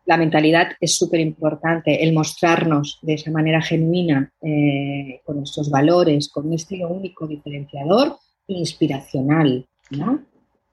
[0.08, 6.30] la mentalidad es súper importante, el mostrarnos de esa manera genuina, eh, con nuestros valores,
[6.30, 8.16] con un estilo único, diferenciador
[8.48, 10.22] e inspiracional, ¿no?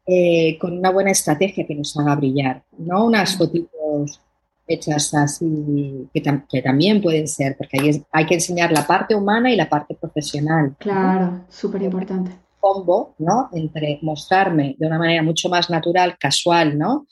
[0.06, 4.20] Eh, con una buena estrategia que nos haga brillar, no unas fotitos
[4.66, 9.56] hechas así, que, también pueden ser, porque hay, hay, que enseñar la parte humana y
[9.56, 10.74] la parte profesional.
[10.78, 12.30] Claro, súper importante.
[12.60, 13.50] Combo, ¿no?
[13.52, 17.06] Entre mostrarme de una manera mucho más natural, casual, ¿no?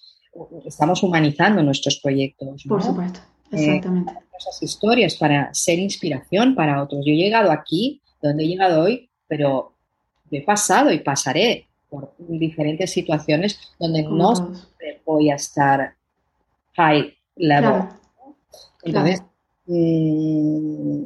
[0.65, 2.65] estamos humanizando nuestros proyectos.
[2.67, 3.21] Por supuesto,
[3.53, 4.13] eh, exactamente.
[4.39, 7.05] esas historias para ser inspiración para otros.
[7.05, 9.75] Yo he llegado aquí, donde he llegado hoy, pero
[10.31, 14.33] he pasado y pasaré por diferentes situaciones donde no
[15.05, 15.95] voy a estar
[16.75, 17.85] high level.
[18.83, 19.23] Entonces,
[19.67, 21.03] mm,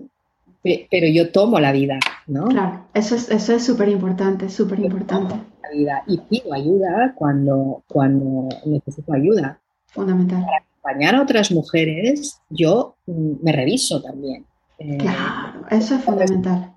[0.91, 2.49] pero yo tomo la vida, ¿no?
[2.49, 5.37] Claro, eso es eso es súper importante, súper importante
[5.73, 9.61] vida y pido ayuda cuando, cuando necesito ayuda.
[9.89, 10.43] Fundamental.
[10.45, 14.45] Para acompañar a otras mujeres, yo mm, me reviso también.
[14.79, 16.73] Eh, claro, eso es fundamental.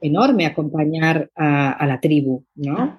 [0.00, 2.98] Enorme acompañar a, la tribu, ¿no?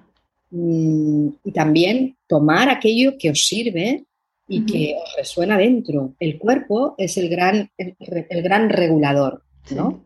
[0.50, 4.04] Mm, y también tomar aquello que os sirve
[4.48, 6.14] y que os resuena dentro.
[6.20, 7.96] El cuerpo es el gran, el,
[8.42, 10.04] gran regulador, ¿no?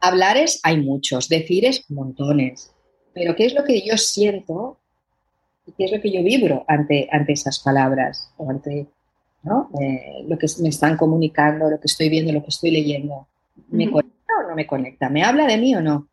[0.00, 2.72] Hablares hay muchos, decires montones.
[3.14, 4.78] Pero ¿qué es lo que yo siento
[5.66, 10.38] y qué es lo que yo vibro ante, ante esas palabras o ante eh, lo
[10.38, 13.28] que me están comunicando, lo que estoy viendo, lo que estoy leyendo?
[13.68, 15.08] ¿Me conecta o no me conecta?
[15.08, 16.08] ¿Me habla de mí o no?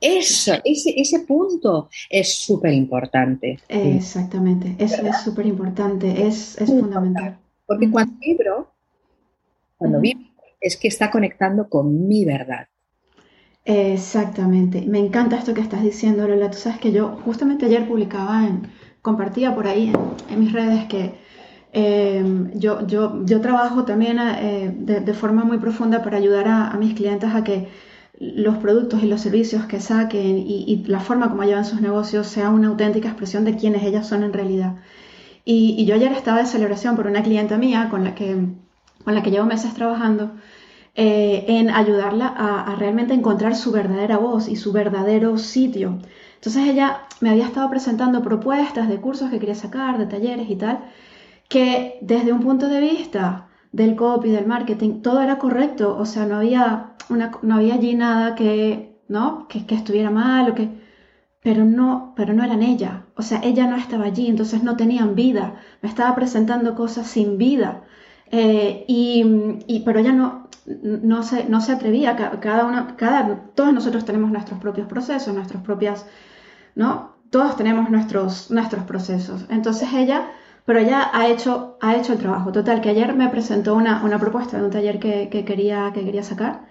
[0.00, 3.58] Eso, ese, ese punto es súper importante.
[3.68, 7.38] Exactamente, eso es súper importante, es, es fundamental.
[7.66, 8.70] Porque cuando vibro,
[9.78, 10.26] cuando vibro,
[10.60, 12.66] es que está conectando con mi verdad.
[13.64, 14.82] Exactamente.
[14.82, 16.50] Me encanta esto que estás diciendo, Lola.
[16.50, 18.68] Tú sabes que yo justamente ayer publicaba, en,
[19.00, 19.92] compartía por ahí
[20.30, 21.14] en, mis redes que
[21.72, 26.94] em, yo, yo, yo, trabajo también eh, de, forma muy profunda para ayudar a, mis
[26.94, 27.68] clientes a que
[28.18, 32.50] los productos y los servicios que saquen y, la forma como llevan sus negocios sea
[32.50, 34.76] una auténtica expresión de quienes ellas son en realidad.
[35.44, 38.46] Y, y yo ayer estaba de celebración por una clienta mía con la que,
[39.04, 40.32] con la que llevo meses trabajando
[40.96, 45.98] eh, en ayudarla a, realmente encontrar su verdadera voz y su verdadero sitio.
[46.36, 50.54] Entonces ella me había estado presentando propuestas de cursos que quería sacar, de talleres y
[50.56, 50.84] tal,
[51.48, 56.26] que desde un punto de vista del copy, del marketing, todo era correcto, o sea,
[56.26, 59.48] no había, una, no había allí nada que, ¿no?
[59.48, 60.84] que, estuviera mal o que...
[61.42, 65.14] Pero no, pero no eran ella, o sea, ella no estaba allí, entonces no tenían
[65.14, 67.82] vida, me estaba presentando cosas sin vida.
[68.30, 73.72] Eh, y, y, pero ella no, no se, no se atrevía, cada uno, cada, todos
[73.72, 76.06] nosotros tenemos nuestros propios procesos, nuestras propias,
[76.74, 77.14] ¿no?
[77.30, 79.44] Todos tenemos nuestros, nuestros procesos.
[79.50, 80.30] Entonces ella,
[80.64, 82.52] pero ella ha hecho, ha hecho el trabajo.
[82.52, 86.04] Total, que ayer me presentó una, una propuesta de un taller que, que, quería, que
[86.04, 86.66] quería sacar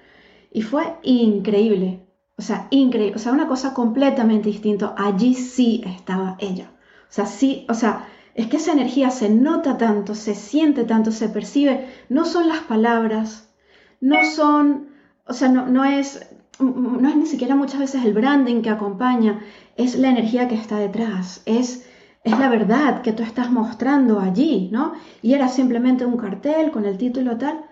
[0.54, 2.08] y fue increíble.
[2.38, 3.16] O sea, increíble.
[3.16, 4.94] O sea, una cosa completamente distinta.
[4.98, 6.72] Allí sí estaba ella.
[7.10, 11.12] O sea, sí, o sea, es que esa energía se nota tanto, se siente tanto,
[11.12, 11.88] se percibe.
[12.08, 13.52] No son las palabras,
[14.00, 14.90] no son,
[15.26, 16.28] o sea, no, es,
[16.60, 19.42] no es ni siquiera muchas veces el branding que acompaña,
[19.76, 21.88] es la energía que está detrás, es,
[22.24, 24.94] es la verdad que tú estás mostrando allí, ¿no?
[25.22, 27.66] Y era simplemente un cartel con el título tal,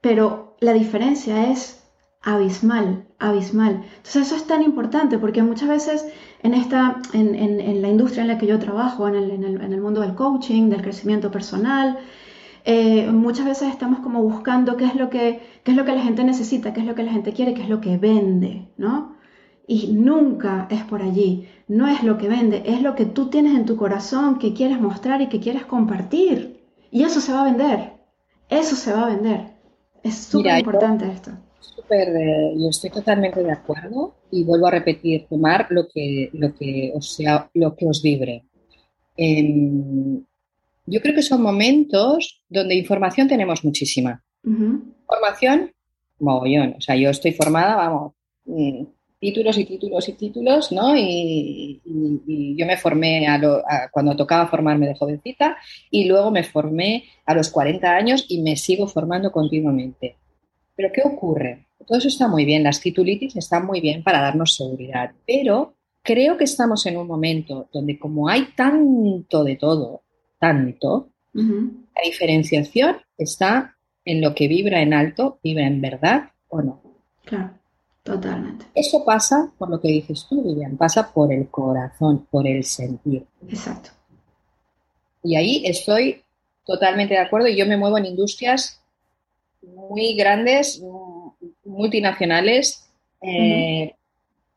[0.00, 1.83] pero la diferencia es
[2.24, 3.84] abismal, abismal.
[3.96, 6.06] Entonces eso es tan importante porque muchas veces
[6.42, 10.00] en, esta, en, la industria en la que yo trabajo, en el, en el mundo
[10.00, 11.98] del coaching, del crecimiento personal,
[12.64, 16.02] eh, muchas veces estamos como buscando qué es, lo que, qué es lo que la
[16.02, 19.16] gente necesita, qué es lo que la gente quiere, qué es lo que vende, ¿no?
[19.66, 23.54] Y nunca es por allí, no es lo que vende, es lo que tú tienes
[23.54, 26.64] en tu corazón, que quieres mostrar y que quieres compartir.
[26.90, 27.92] Y eso se va a vender,
[28.48, 29.54] eso se va a vender.
[30.02, 31.32] Es súper importante esto.
[31.74, 32.08] Súper,
[32.56, 37.00] yo estoy totalmente de acuerdo y vuelvo a repetir, tomar lo que, lo que, o
[37.00, 38.44] sea, lo que os vibre.
[40.86, 44.22] Yo creo que son momentos donde información tenemos muchísima.
[45.06, 45.72] Formación,
[46.18, 46.74] mogollón.
[46.78, 48.12] O sea, yo estoy formada, vamos,
[48.44, 48.84] mm,
[49.18, 50.94] títulos y títulos y títulos, ¿no?
[50.96, 51.80] Y,
[52.56, 53.26] yo me formé
[53.90, 55.56] cuando tocaba formarme de jovencita
[55.90, 60.16] y luego me formé a los 40 años y me sigo formando continuamente.
[60.76, 61.66] Pero ¿qué ocurre?
[61.86, 66.36] Todo eso está muy bien, las titulitis están muy bien para darnos seguridad, pero creo
[66.36, 70.02] que estamos en un momento donde como hay tanto de todo,
[70.38, 76.80] tanto, la diferenciación está en lo que vibra en alto, vibra en verdad o no.
[77.24, 77.50] Claro,
[78.02, 78.66] totalmente.
[78.74, 83.26] Eso pasa por lo que dices tú, Vivian, pasa por el corazón, por el sentir.
[83.48, 83.90] Exacto.
[85.22, 86.22] Y ahí estoy
[86.64, 88.83] totalmente de acuerdo y yo me muevo en industrias
[89.74, 90.82] muy grandes,
[91.64, 92.84] multinacionales,
[93.22, 93.94] eh,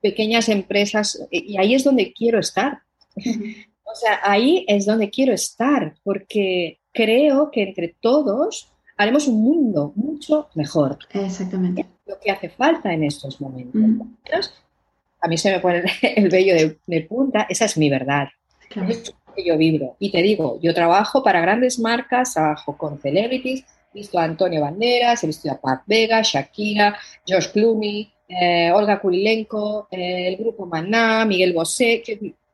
[0.01, 2.79] pequeñas empresas, y ahí es donde quiero estar.
[3.15, 9.93] o sea, ahí es donde quiero estar, porque creo que entre todos haremos un mundo
[9.95, 10.97] mucho mejor.
[11.13, 11.85] Exactamente.
[12.05, 14.53] lo que hace falta en estos momentos.
[15.21, 18.27] A mí se me pone el vello de, punta, esa es mi verdad.
[18.87, 19.95] Es que yo vibro.
[19.99, 24.61] Y te digo, yo trabajo para grandes marcas, trabajo con celebrities, he visto a Antonio
[24.61, 26.97] Banderas, he visto a Pat Vega, Shakira,
[27.27, 32.03] Josh Clooney, eh, Olga Kurilenko, eh, el grupo Maná, Miguel Bosé.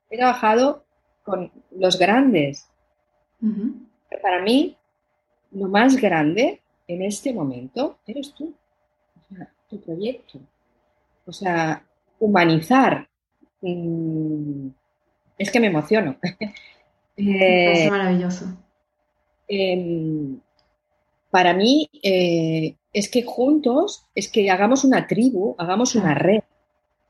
[0.09, 0.83] He trabajado
[1.23, 2.69] con los grandes.
[4.21, 4.77] Para mí,
[5.51, 8.53] lo más grande en este momento eres tú,
[9.69, 10.39] tu proyecto.
[11.25, 11.83] O sea,
[12.19, 13.07] humanizar.
[13.61, 14.67] Mm,
[15.37, 16.17] es que me emociono.
[17.15, 18.45] es maravilloso.
[19.47, 20.39] Em,
[21.33, 26.41] para mí eh, es que juntos, es que hagamos una tribu, hagamos una red.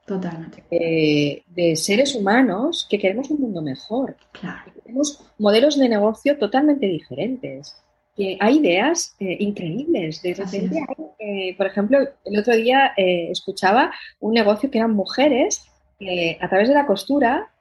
[0.06, 0.64] Totalmente.
[0.72, 4.16] Eh, de seres humanos que queremos un mundo mejor.
[4.32, 4.72] Claro.
[4.82, 7.76] queremos modelos de negocio totalmente diferentes.
[8.16, 10.22] Que hay ideas eh, increíbles.
[10.22, 10.80] De repente
[11.20, 15.66] hay, por ejemplo, el otro día escuchaba un negocio que eran mujeres
[16.00, 17.52] que a través de la costura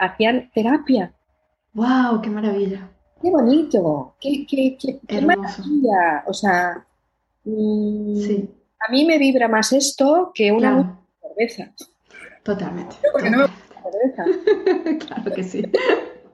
[0.00, 1.12] hacían terapia.
[1.74, 2.20] ¡Wow!
[2.22, 2.90] ¡Qué maravilla!
[3.22, 6.24] Qué bonito, qué, qué, qué, maravilla.
[6.26, 6.84] O sea,
[7.44, 8.34] mm,
[8.80, 11.72] a mí me vibra más esto que una cerveza.
[12.42, 12.96] Totalmente.
[13.12, 13.48] Porque no me
[13.82, 15.06] cerveza.
[15.06, 15.62] claro que sí.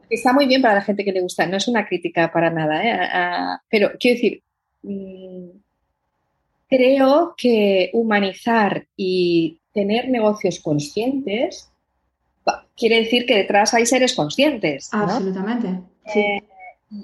[0.09, 2.83] Está muy bien para la gente que le gusta, no es una crítica para nada,
[2.83, 3.59] ¿eh?
[3.69, 4.43] pero quiero decir,
[4.83, 5.51] mm,
[6.69, 11.71] creo que humanizar y tener negocios conscientes
[12.77, 14.89] quiere decir que detrás hay seres conscientes.
[14.93, 15.81] Absolutamente.
[16.07, 16.21] Sí.
[16.21, 16.43] Eh,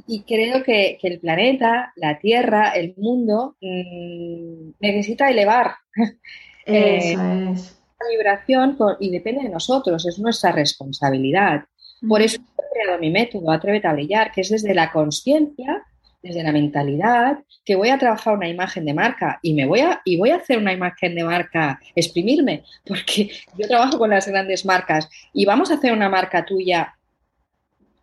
[0.07, 5.73] y creo que, el planeta, la Tierra, el mundo mm, necesita elevar.
[6.66, 7.81] Eso eh, es.
[8.01, 11.64] La vibración y depende de nosotros, es nuestra responsabilidad.
[12.07, 15.83] Por eso he creado mi método, Atrévete a brillar, que es desde la conciencia,
[16.23, 20.01] desde la mentalidad, que voy a trabajar una imagen de marca y me voy a
[20.05, 24.64] y voy a hacer una imagen de marca, exprimirme, porque yo trabajo con las grandes
[24.64, 26.94] marcas y vamos a hacer una marca tuya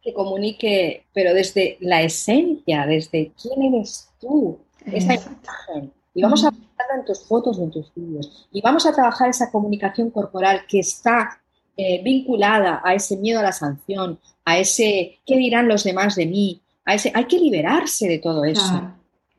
[0.01, 5.93] que comunique, pero desde la esencia, desde quién eres tú, esa imagen.
[6.13, 8.47] Y vamos a ponerla en tus fotos o en tus vídeos.
[8.51, 11.41] Y vamos a trabajar esa comunicación corporal que está
[11.77, 16.25] eh, vinculada a ese miedo a la sanción, a ese qué dirán los demás de
[16.25, 18.91] mí, a ese hay que liberarse de todo eso.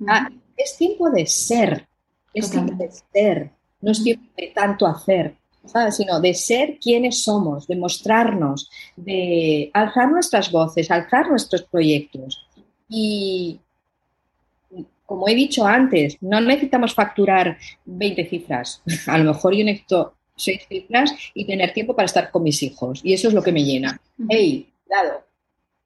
[0.07, 1.89] Ah, es tiempo de ser,
[2.33, 5.37] es tiempo de ser, no es tiempo de tanto hacer
[5.91, 12.47] sino de ser quienes somos, de mostrarnos, de alzar nuestras voces, alzar nuestros proyectos.
[12.89, 13.61] Y
[15.07, 18.83] como he dicho antes, no necesitamos facturar 20 cifras.
[19.07, 23.01] A lo mejor yo necesito 6 cifras y tener tiempo para estar con mis hijos.
[23.05, 24.01] Y eso es lo que me llena.
[24.29, 24.73] ¡Ey!
[24.87, 25.23] Cuidado.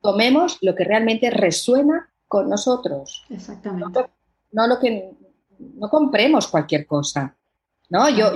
[0.00, 3.24] Tomemos lo que realmente resuena con nosotros.
[3.28, 4.06] Exactamente.
[4.52, 5.10] No, lo que
[5.58, 7.36] no compremos cualquier cosa.
[7.88, 8.08] ¿no?
[8.10, 8.32] Yo,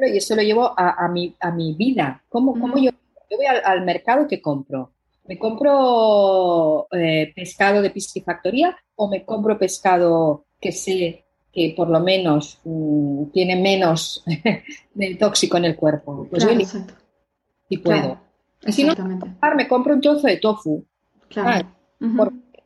[0.00, 2.22] ejemplo, y eso lo llevo a, mi, a mi vida.
[2.28, 2.90] ¿Cómo, yo,
[3.30, 4.92] yo, voy al, mercado y qué compro?
[5.26, 12.00] ¿Me compro eh, pescado de piscifactoría o me compro pescado que sé que por lo
[12.00, 14.24] menos mm, tiene menos
[14.94, 16.26] del tóxico en el cuerpo?
[16.28, 16.50] Pues yo
[17.68, 18.18] y puedo.
[18.66, 18.94] Y si no,
[19.56, 20.84] me compro un trozo de tofu.
[21.28, 21.68] Claro.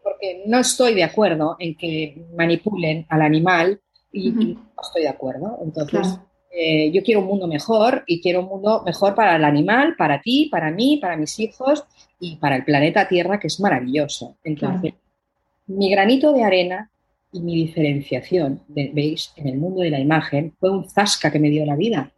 [0.03, 3.81] porque, no estoy de acuerdo en que manipulen al animal
[4.11, 5.59] y, no estoy de acuerdo.
[5.63, 6.19] Entonces,
[6.57, 10.21] eh, yo quiero un mundo mejor y quiero un mundo mejor para el animal, para
[10.21, 11.85] ti, para mí, para mis hijos
[12.21, 14.37] y para el planeta Tierra, que es maravilloso.
[14.45, 14.95] Entonces,
[15.67, 16.91] mi granito de arena
[17.33, 21.51] y mi diferenciación, veis, en el mundo de la imagen, fue un zasca que me
[21.51, 22.13] dio la vida.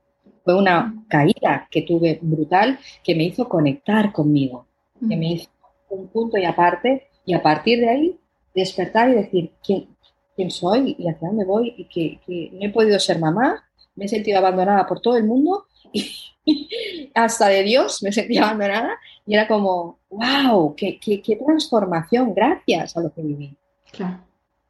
[0.45, 4.67] Fue una caída que tuve brutal que me hizo conectar conmigo,
[5.09, 5.49] que me hizo
[5.89, 8.19] un punto y aparte, y a partir de ahí
[8.55, 9.89] despertar y decir, ¿quién,
[10.37, 13.66] quién soy y hacia dónde voy y que, no he podido ser mamá,
[13.97, 16.13] me he sentido abandonada por todo el mundo y,
[17.15, 22.97] hasta de Dios, me sentía abandonada y era como, wow, qué, qué, qué transformación, gracias
[22.97, 23.57] a lo que viví.
[23.93, 24.21] Claro.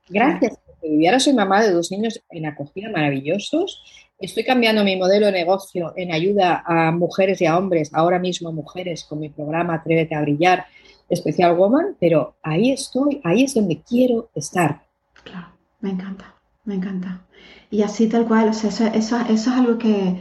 [0.08, 1.06] Gracias a lo que viví.
[1.06, 3.82] Ahora soy mamá de dos niños en acogida maravillosos.
[4.18, 8.50] Estoy cambiando mi modelo de negocio en ayuda a mujeres y a hombres, ahora mismo
[8.50, 10.66] mujeres, con mi programa Atrévete a Brillar,
[11.10, 14.84] Especial Woman, pero ahí estoy, ahí es donde quiero estar.
[15.22, 15.48] Claro,
[15.80, 16.35] me encanta,
[16.66, 17.22] me encanta.
[17.70, 20.20] Y así tal cual, o sea, eso, eso, eso es algo que,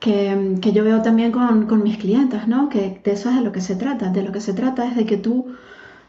[0.00, 2.68] que, que, yo veo también con, con mis clientes, ¿no?
[2.68, 4.96] Que de eso es de lo que se trata, de lo que se trata es
[4.96, 5.54] de que tú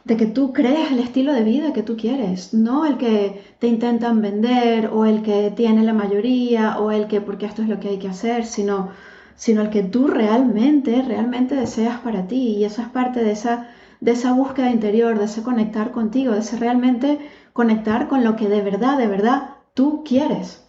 [0.06, 3.68] de que tú crees el estilo de vida que tú quieres, no el que te
[3.68, 7.80] intentan vender o el que tiene la mayoría o el que porque esto es lo
[7.80, 8.92] que hay que hacer, sino,
[9.36, 13.70] sino el que tú realmente, realmente deseas para ti y eso es parte de esa,
[14.00, 17.20] de esa búsqueda interior, de ese conectar contigo, de ese realmente
[17.54, 20.64] conectar con lo que de verdad, de verdad tú quieres.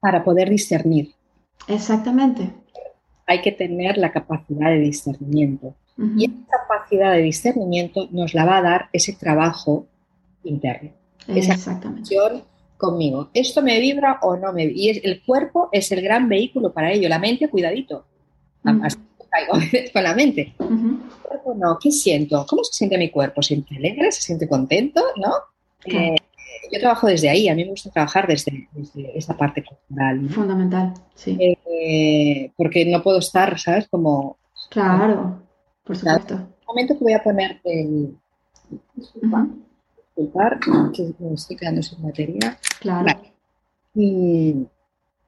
[0.00, 1.14] Para poder discernir.
[1.68, 2.50] Exactamente.
[3.26, 5.74] Hay que tener la capacidad de discernimiento.
[6.16, 9.86] Y esa capacidad de discernimiento nos la va a dar ese trabajo
[10.42, 10.90] interno.
[11.28, 12.42] Esa conexión
[12.76, 13.30] conmigo.
[13.32, 14.80] ¿Esto me vibra o no me vibra?
[14.80, 17.08] Y el cuerpo es el gran vehículo para ello.
[17.08, 18.04] La mente, cuidadito.
[18.64, 18.98] Además,
[19.30, 19.52] caigo
[19.92, 20.54] con la mente.
[20.58, 21.78] cuerpo no.
[21.80, 22.44] ¿Qué siento?
[22.48, 23.42] ¿Cómo se siente mi cuerpo?
[23.42, 24.10] ¿Se siente alegre?
[24.10, 25.02] ¿Se siente contento?
[25.16, 25.32] ¿No?
[25.84, 26.16] Eh,
[26.70, 30.28] yo trabajo desde ahí, a mí me gusta trabajar desde, desde esa parte cultural.
[30.28, 31.36] Fundamental, sí.
[31.40, 33.88] Eh, porque no puedo estar, ¿sabes?
[33.88, 34.36] Como...
[34.70, 35.42] Claro.
[35.84, 36.34] Por supuesto.
[36.34, 38.16] Un momento que voy a poner el.
[38.94, 42.58] Disculpar, que me estoy quedando sin batería.
[42.80, 43.20] Claro.
[43.94, 44.66] Y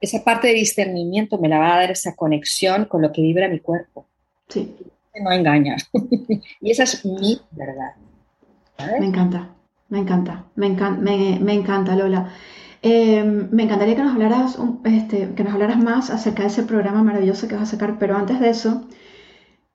[0.00, 3.48] esa parte de discernimiento me la va a dar esa conexión con lo que vibra
[3.48, 4.06] mi cuerpo.
[4.48, 4.76] Sí.
[5.20, 5.76] No engaña.
[6.60, 7.92] y esa es mi verdad.
[8.98, 9.54] Me encanta,
[9.94, 12.28] me encanta, me, encanta, me, encanta, Lola.
[12.82, 17.04] Em, me encantaría que nos, hablaras, este, que nos hablaras más acerca de ese programa
[17.04, 18.88] maravilloso que vas a sacar, pero antes de eso,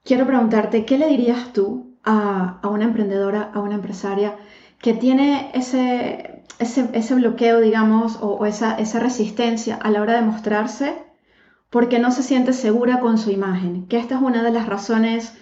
[0.04, 4.36] quiero preguntarte, ¿qué le dirías tú a, una emprendedora, a una empresaria
[4.80, 10.98] que tiene ese, ese, bloqueo, digamos, o, esa, esa, resistencia a la hora de mostrarse
[11.70, 13.88] porque no se siente segura con su imagen?
[13.88, 15.34] Que esta es una de las razones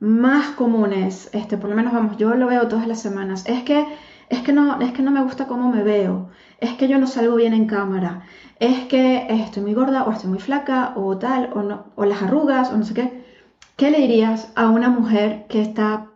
[0.00, 3.86] más comunes, este, por lo menos vamos, yo lo veo todas las semanas, es que,
[4.28, 7.06] es que, no, es que no me gusta cómo me veo, es que yo no
[7.06, 8.26] salgo bien en cámara,
[8.58, 12.22] es que estoy muy gorda o estoy muy flaca o tal, o, no, o las
[12.22, 13.24] arrugas o no sé qué.
[13.76, 16.10] ¿Qué le dirías a una mujer que está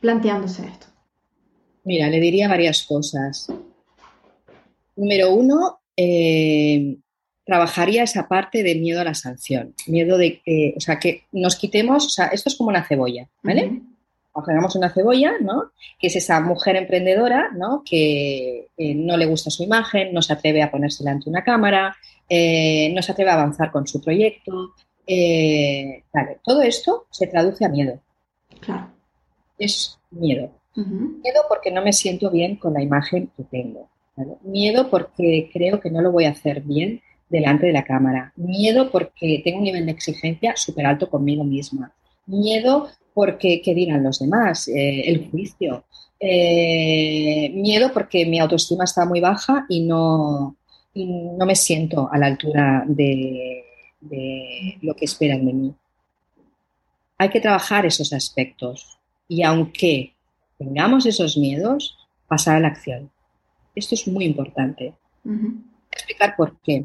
[0.00, 0.86] planteándose esto?
[1.84, 3.52] Mira, le diría varias cosas.
[4.96, 6.96] Número uno, eh,
[7.44, 11.56] trabajaría esa parte de miedo a la sanción, miedo de que, o sea, que nos
[11.56, 13.82] quitemos, o sea, esto es como una cebolla, ¿vale?
[14.74, 15.70] Una cebolla, ¿no?
[15.98, 17.82] Que es esa mujer emprendedora, ¿no?
[17.84, 21.44] Que eh, no le gusta su imagen, no se atreve a ponerse delante de una
[21.44, 21.96] cámara,
[22.28, 24.74] eh, no se atreve a avanzar con su proyecto,
[25.06, 26.02] eh,
[26.44, 28.00] todo esto se traduce a miedo.
[28.60, 28.90] Claro.
[29.58, 30.50] Es miedo.
[30.74, 33.88] Miedo porque no me siento bien con la imagen que tengo.
[34.42, 38.32] Miedo porque creo que no lo voy a hacer bien delante de la cámara.
[38.36, 41.92] Miedo porque tengo un nivel de exigencia súper alto conmigo misma.
[42.26, 45.86] Miedo porque qué dirán los demás, eh, el juicio.
[46.20, 50.58] Eh, miedo porque mi autoestima está muy baja y no,
[50.92, 53.64] y no me siento a la altura de,
[54.02, 55.74] de lo que esperan de mí.
[57.16, 60.12] Hay que trabajar esos aspectos y aunque
[60.58, 61.96] tengamos esos miedos,
[62.28, 63.10] pasar a la acción.
[63.74, 64.92] Esto es muy importante.
[65.24, 66.84] Voy a explicar por qué.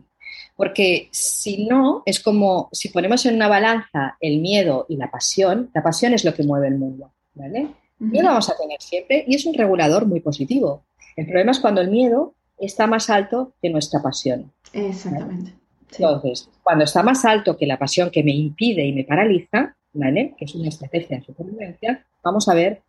[0.55, 5.71] Porque si no, es como si ponemos en una balanza el miedo y la pasión,
[5.73, 7.11] la pasión es lo que mueve el mundo.
[7.33, 7.67] ¿vale?
[7.99, 10.83] Miedo vamos a tener siempre y es un regulador muy positivo.
[11.15, 14.51] El problema es cuando el miedo está más alto que nuestra pasión.
[14.73, 15.53] Exactamente.
[15.91, 20.35] Entonces, cuando está más alto que la pasión que me impide y me paraliza, ¿vale?
[20.37, 22.81] que es una estrategia de supervivencia, vamos a ver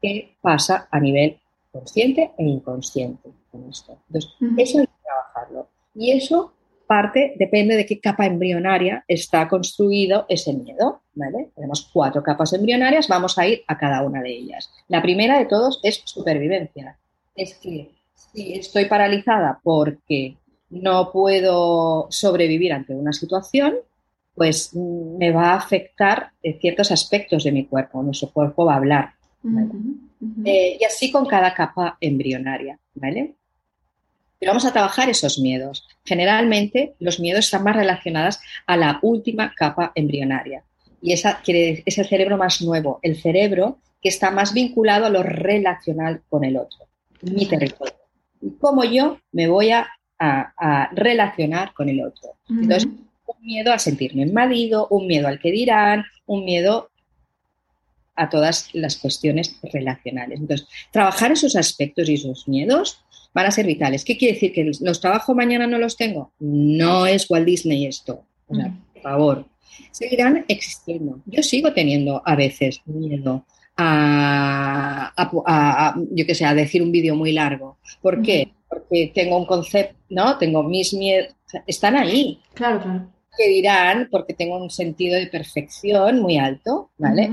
[0.00, 1.38] qué pasa a nivel
[1.72, 3.98] consciente e inconsciente con esto.
[4.08, 5.68] Entonces, eso hay que trabajarlo.
[5.94, 6.52] Y eso
[6.90, 11.02] parte, depende de qué capa embrionaria está construido ese miedo.
[11.14, 11.50] ¿vale?
[11.54, 14.68] Tenemos cuatro capas embrionarias, vamos a ir a cada una de ellas.
[14.88, 16.98] La primera de todos es supervivencia.
[17.36, 20.36] Es que si estoy paralizada porque
[20.70, 23.76] no puedo sobrevivir ante una situación,
[24.34, 29.10] pues me va a afectar ciertos aspectos de mi cuerpo, nuestro cuerpo va a hablar.
[30.44, 33.36] Eh, y así con cada capa embrionaria, ¿vale?
[34.40, 35.86] Pero vamos a trabajar esos miedos.
[36.04, 40.64] Generalmente los miedos están más relacionados a la última capa embrionaria.
[41.00, 45.22] Y esa es el cerebro más nuevo, el cerebro que está más vinculado a lo
[45.22, 46.88] relacional con el otro,
[47.22, 47.94] mi territorio.
[48.40, 49.88] Y cómo yo me voy a
[50.20, 52.36] a, relacionar con el otro.
[52.48, 56.90] Entonces, un miedo a sentirme invadido, un miedo al que dirán, un miedo
[58.14, 60.40] a todas las cuestiones relacionales.
[60.40, 64.04] Entonces, trabajar esos aspectos y esos miedos van a ser vitales.
[64.04, 64.52] ¿Qué quiere decir?
[64.52, 66.32] ¿Que los trabajo mañana no los tengo?
[66.40, 68.24] No es Walt Disney esto.
[68.48, 69.46] O sea, por favor,
[69.92, 71.20] seguirán existiendo.
[71.26, 73.44] Yo sigo teniendo a veces miedo
[73.76, 75.12] a,
[76.10, 77.78] yo que sé, a decir un vídeo muy largo.
[78.02, 78.52] ¿Por qué?
[78.68, 80.38] Porque tengo un concepto, ¿no?
[80.38, 81.34] Tengo mis miedos,
[81.66, 82.40] están ahí.
[82.54, 83.10] Claro, claro.
[83.36, 87.30] Que dirán, porque tengo un sentido de perfección muy alto, ¿vale?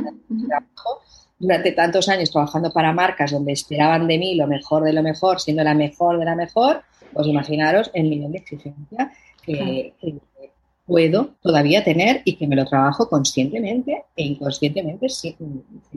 [1.40, 5.40] Durante tantos años trabajando para marcas donde esperaban de mí lo mejor de lo mejor,
[5.40, 6.82] siendo la mejor de la mejor,
[7.14, 9.12] pues imaginaros el nivel de exigencia
[9.44, 9.94] que,
[10.86, 15.36] puedo todavía tener y que me lo trabajo conscientemente e inconscientemente sin,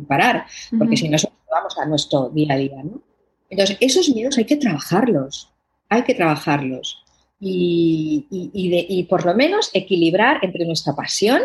[0.09, 1.17] parar, porque si no,
[1.49, 3.01] vamos a nuestro día a día, ¿no?
[3.49, 5.53] Entonces, esos miedos hay que trabajarlos,
[5.89, 7.05] hay que trabajarlos
[7.39, 11.41] y, y, por lo menos equilibrar entre nuestra pasión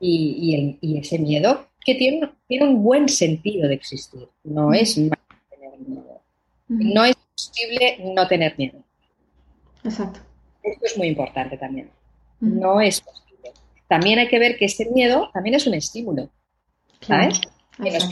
[0.00, 4.28] y, ese miedo que tiene, tiene, un buen sentido de existir.
[4.44, 6.20] No es malo tener miedo.
[6.68, 8.78] No es posible no tener miedo.
[9.84, 10.20] Exacto.
[10.62, 11.90] Esto es muy importante también.
[12.40, 13.52] No es posible.
[13.88, 16.30] También hay que ver que ese miedo también es un estímulo.
[17.00, 17.40] ¿Sabes?
[17.82, 18.08] que nos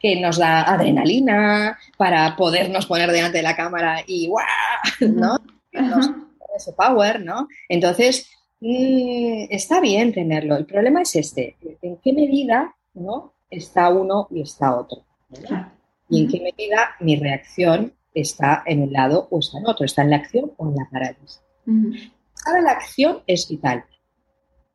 [0.00, 4.46] que nos da adrenalina para podernos poner delante de la cámara y ¡guau!
[5.00, 5.38] ¿no?
[6.56, 7.48] ese power, ¿no?
[7.68, 8.30] Entonces,
[8.62, 10.56] mm, está bien tenerlo.
[10.56, 13.32] El problema es este, ¿en qué medida ¿no?
[13.50, 15.04] está uno y está otro?
[16.08, 20.02] Y en qué medida mi reacción está en un lado o está en otro, está
[20.02, 21.42] en la acción o en la parálisis.
[22.44, 23.84] Ahora la acción es vital,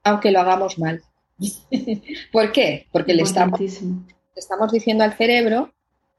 [0.03, 1.03] aunque lo hagamos mal.
[2.31, 2.87] ¿Por qué?
[2.91, 3.59] Porque le estamos,
[4.35, 5.71] estamos, diciendo al cerebro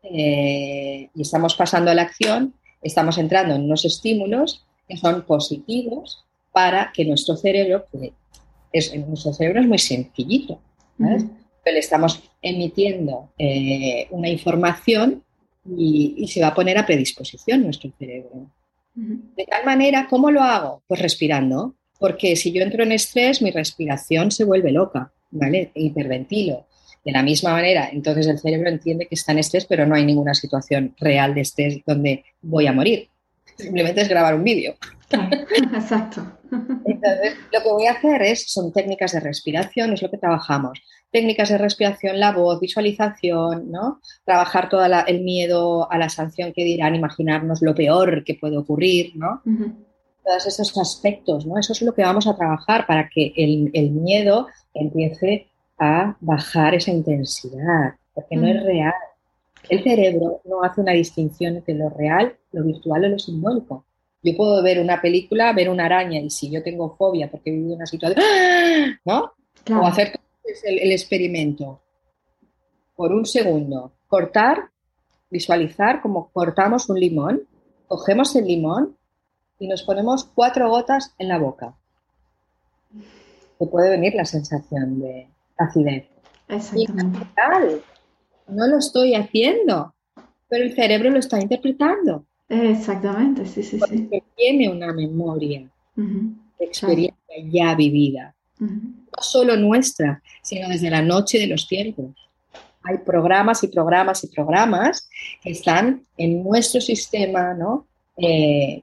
[0.03, 6.28] eh, y estamos pasando a la acción, estamos entrando en unos estímulos que son positivos
[6.59, 8.13] para que nuestro cerebro, que
[8.73, 10.61] es, nuestro cerebro es muy sencillito,
[10.99, 11.29] pero
[11.65, 15.23] le estamos emitiendo eh, una información
[15.65, 18.51] y, se va a poner a predisposición nuestro cerebro.
[18.93, 20.83] De tal manera, ¿cómo lo hago?
[20.89, 25.71] Pues respirando, porque si yo entro en estrés, mi respiración se vuelve loca, ¿vale?
[25.77, 26.67] Hiperventilo.
[27.05, 30.05] De la misma manera, entonces el cerebro entiende que está en estrés, pero no hay
[30.05, 33.11] ninguna situación real de estrés donde voy a morir.
[33.57, 34.75] Simplemente es grabar un vídeo.
[35.73, 36.38] Exacto.
[36.51, 40.80] Entonces, lo que voy a hacer es, son técnicas de respiración, es lo que trabajamos.
[41.11, 44.01] Técnicas de respiración, la voz, visualización, ¿no?
[44.24, 49.12] Trabajar todo el miedo a la sanción que dirán, imaginarnos lo peor que puede ocurrir,
[49.16, 49.42] ¿no?
[50.24, 51.59] Todos esos aspectos, ¿no?
[51.59, 56.74] Eso es lo que vamos a trabajar para que el, el miedo empiece a bajar
[56.74, 58.94] esa intensidad, porque no es real.
[59.68, 63.84] El cerebro no hace una distinción entre lo real, lo virtual o lo simbólico.
[64.23, 67.53] Yo puedo ver una película, ver una araña y si yo tengo fobia porque he
[67.53, 68.25] vivido una situación,
[69.05, 69.33] ¿no?
[69.71, 70.19] O hacer
[70.64, 71.81] el, el experimento
[72.97, 74.71] por un segundo, cortar,
[75.31, 77.43] visualizar como cortamos un limón,
[77.87, 78.97] cogemos el limón
[79.59, 81.75] y nos ponemos cuatro gotas en la boca.
[83.59, 86.09] Te puede venir la sensación de acidez.
[86.49, 87.19] Exactamente.
[88.49, 89.95] no lo estoy haciendo,
[90.49, 92.25] pero el cerebro lo está interpretando.
[92.49, 94.22] Exactamente, sí, sí, Porque sí.
[94.36, 98.34] tiene una memoria de experiencia ya vivida.
[98.59, 102.07] No solo nuestra, sino desde la noche de los tiempos.
[102.82, 105.09] Hay programas y programas y programas
[105.42, 107.86] que están en nuestro sistema, ¿no?
[108.16, 108.80] Eh,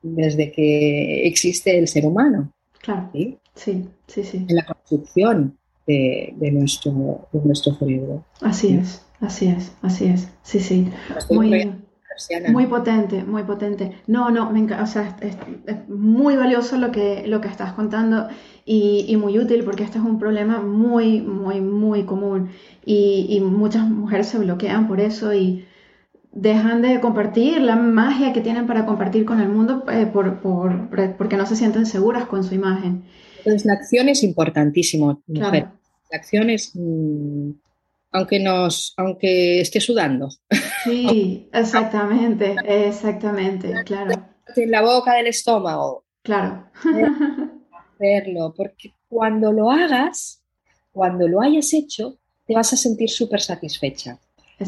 [0.00, 2.52] desde que existe el ser humano.
[2.80, 3.10] Claro.
[3.12, 3.38] ¿sí?
[3.54, 4.46] Sí, sí, sí.
[4.48, 8.24] En la construcción de, nuestro, de nuestro cerebro.
[8.40, 10.28] Así es, así es, así es.
[10.42, 10.88] Sí, sí.
[11.30, 11.87] Muy bien.
[12.50, 13.92] Muy potente, muy potente.
[14.06, 15.36] No, no, me o sea, es,
[15.88, 18.28] muy valioso lo que, lo que estás contando
[18.64, 22.50] y, muy útil porque este es un problema muy, muy, muy común
[22.84, 25.64] y, muchas mujeres se bloquean por eso y
[26.32, 30.88] dejan de compartir la magia que tienen para compartir con el mundo eh, por, por,
[31.16, 33.04] porque no se sienten seguras con su imagen.
[33.38, 35.68] Entonces la acción es importantísimo, mujer.
[36.10, 36.72] La acción es...
[36.74, 37.50] Mm,
[38.18, 40.28] aunque nos, aunque esté sudando.
[40.84, 44.12] Sí, exactamente, exactamente, claro.
[44.56, 46.04] En la boca del estómago.
[46.22, 46.68] Claro.
[47.94, 50.42] Hacerlo, porque cuando lo hagas,
[50.92, 54.18] cuando lo hayas hecho, te vas a sentir súper satisfecha.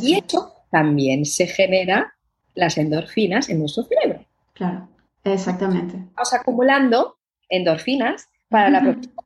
[0.00, 2.14] Y eso también se genera
[2.54, 4.24] las endorfinas en nuestro cerebro.
[4.52, 4.88] Claro,
[5.24, 5.94] exactamente.
[6.14, 7.16] Vamos acumulando
[7.48, 9.22] endorfinas para la próxima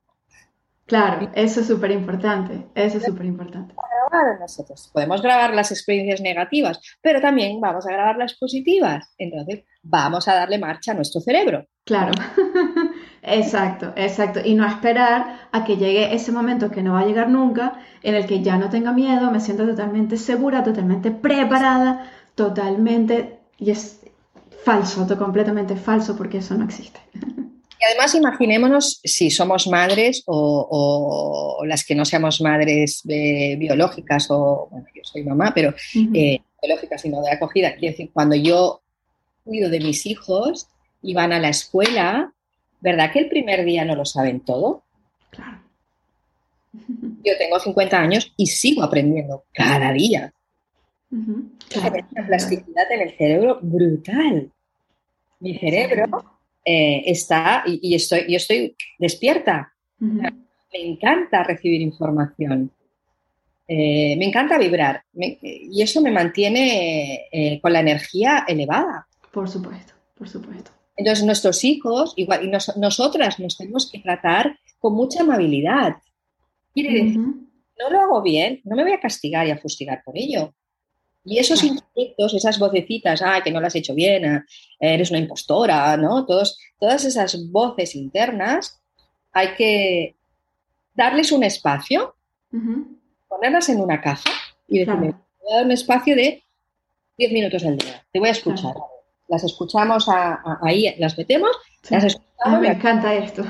[0.85, 3.73] Claro, eso es súper importante, eso es súper importante.
[4.39, 9.13] Nosotros podemos grabar las experiencias negativas, pero también vamos a grabar las positivas.
[9.17, 11.65] Entonces, vamos a darle marcha a nuestro cerebro.
[11.83, 12.13] Claro,
[13.27, 14.39] Exacto, exacto.
[14.43, 18.13] Y no esperar a que llegue ese momento que no va a llegar nunca, en
[18.13, 23.39] el que ya no tenga miedo, me siento totalmente segura, totalmente preparada, totalmente...
[23.57, 24.01] Y es
[24.63, 26.99] falso, completamente falso, porque eso no existe.
[27.85, 34.67] Y además imaginémonos si somos madres o, las que no seamos madres eh, biológicas o,
[34.71, 35.73] bueno, yo soy mamá, pero
[36.13, 37.75] eh, biológicas sino de acogida.
[37.75, 38.81] Quiero decir, cuando yo
[39.43, 40.67] cuido de mis hijos
[41.01, 42.33] y van a la escuela,
[42.81, 44.83] ¿verdad que el primer día no lo saben todo?
[45.29, 45.59] Claro.
[47.23, 50.33] Yo tengo 50 años y sigo aprendiendo cada día.
[51.11, 54.51] Uh una plasticidad en el cerebro brutal.
[55.39, 56.34] Mi cerebro
[56.65, 59.71] eh, está y, estoy, yo estoy despierta.
[59.99, 60.33] Me
[60.73, 62.71] encanta recibir información.
[63.67, 69.07] Eh, me encanta vibrar y eso me mantiene eh, con la energía elevada.
[69.31, 70.71] Por supuesto, por supuesto.
[70.97, 75.95] Entonces nuestros hijos, igual, y nosotras nos tenemos que tratar con mucha amabilidad.
[76.73, 80.17] Quiere decir, no lo hago bien, no me voy a castigar y a fustigar por
[80.17, 80.53] ello.
[81.25, 84.45] Y esos instintos, esas vocecitas, ah, que no lo has hecho bien, ah,
[84.79, 86.25] eres una impostora, ¿no?
[86.25, 88.79] Todos, todas esas voces internas
[89.33, 90.15] hay que
[90.93, 92.15] darles un espacio,
[93.27, 94.29] ponerlas en una caja
[94.67, 96.43] y decirme, voy a dar un espacio de
[97.17, 98.73] 10 minutos al día, te voy a escuchar.
[99.27, 100.07] Las escuchamos
[100.61, 101.49] ahí, las metemos,
[101.89, 102.61] las escuchamos.
[102.61, 103.43] me encanta esto.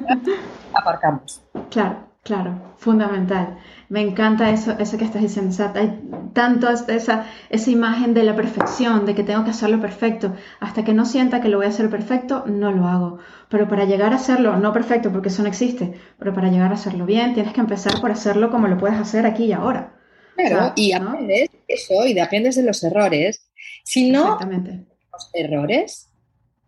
[0.72, 1.42] Aparcamos.
[1.70, 2.11] Claro.
[2.22, 3.58] Claro, fundamental.
[3.88, 5.52] Me encanta eso, eso que estás diciendo.
[5.74, 6.00] hay
[6.32, 10.36] tanto esa, esa imagen de la perfección, de que tengo que hacerlo perfecto.
[10.60, 13.18] Hasta que no sienta que lo voy a hacer perfecto, no lo hago.
[13.48, 16.74] Pero para llegar a hacerlo, no perfecto, porque eso no existe, pero para llegar a
[16.74, 19.96] hacerlo bien, tienes que empezar por hacerlo como lo puedes hacer aquí y ahora.
[20.36, 23.50] Claro, y aprendes eso, y aprendes de los errores.
[23.82, 26.08] Si no, los errores,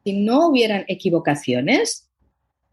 [0.03, 2.11] si no hubieran equivocaciones,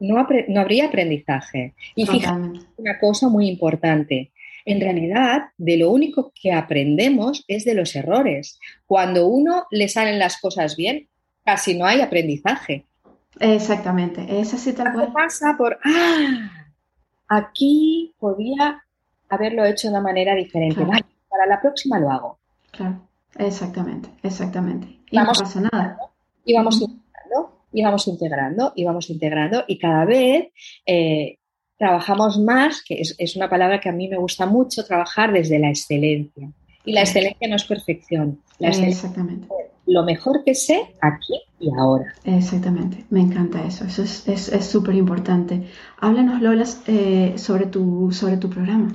[0.02, 0.18] no,
[0.60, 1.74] habría aprendizaje.
[1.96, 4.32] Y fíjate, una cosa muy importante.
[4.66, 8.60] En realidad, de lo único que aprendemos es de los errores.
[8.86, 11.08] Cuando uno le salen las cosas bien,
[11.46, 12.86] casi no hay aprendizaje.
[13.40, 15.14] Exactamente, es así tal cual.
[15.14, 16.52] pasa por, ah,
[17.28, 18.84] aquí podía
[19.30, 20.86] haberlo hecho de una manera diferente.
[21.30, 22.38] para la próxima lo hago.
[22.72, 23.02] Claro,
[23.38, 24.88] exactamente, exactamente.
[25.10, 25.98] Y no pasa nada.
[26.44, 26.84] Y vamos
[27.74, 30.48] y vamos integrando y vamos integrando y cada vez
[30.86, 31.38] eh,
[31.78, 35.70] trabajamos más, que es, una palabra que a mí me gusta mucho, trabajar desde la
[35.70, 36.52] excelencia.
[36.86, 38.40] Y la excelencia no es perfección.
[38.60, 39.48] La Exactamente.
[39.88, 42.14] lo mejor que sé aquí y ahora.
[42.24, 45.64] Exactamente, me encanta eso, eso es súper importante.
[46.00, 48.92] Háblanos, Lola, eh, sobre, tu, sobre tu programa.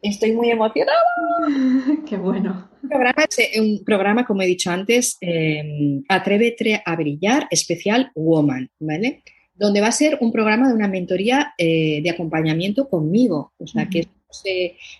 [0.00, 0.98] Estoy muy emocionada.
[2.08, 2.70] Qué bueno.
[2.82, 3.24] Un programa,
[3.58, 9.22] un programa como he dicho antes, eh, Atrévete a brillar, especial Woman, ¿vale?
[9.54, 13.52] Donde va a ser un programa de una mentoría eh, de acompañamiento conmigo.
[13.58, 14.08] O sea, que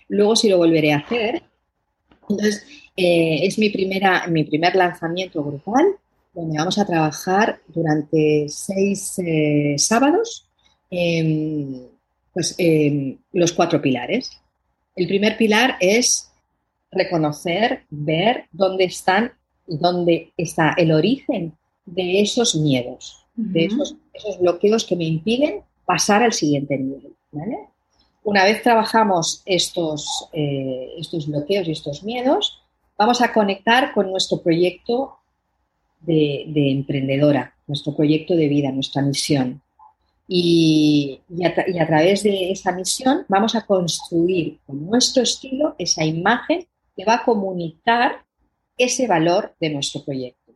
[0.09, 1.43] luego sí lo volveré a hacer.
[2.21, 2.65] Entonces,
[2.95, 5.85] eh, es mi, primera, mi primer lanzamiento grupal,
[6.33, 9.17] donde vamos a trabajar durante seis
[9.77, 10.49] sábados
[12.33, 12.57] pues,
[13.31, 14.42] los cuatro pilares.
[14.95, 16.31] El primer pilar es
[16.91, 19.33] reconocer, ver dónde están,
[19.65, 23.95] dónde está el origen de esos miedos, de esos,
[24.39, 27.13] bloqueos que me impiden pasar al siguiente nivel.
[28.23, 32.61] Una vez trabajamos estos, eh, estos bloqueos y estos miedos,
[32.97, 35.17] vamos a conectar con nuestro proyecto
[36.01, 39.62] de, de emprendedora, nuestro proyecto de vida, nuestra misión.
[40.35, 46.65] Y, a, través de esa misión vamos a construir con nuestro estilo esa imagen
[46.97, 48.25] que va a comunicar
[48.75, 50.53] ese valor de nuestro proyecto.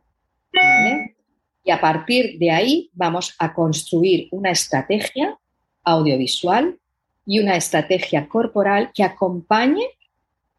[1.62, 5.38] Y a partir de ahí vamos a construir una estrategia
[5.84, 6.76] audiovisual
[7.24, 9.84] y una estrategia corporal que acompañe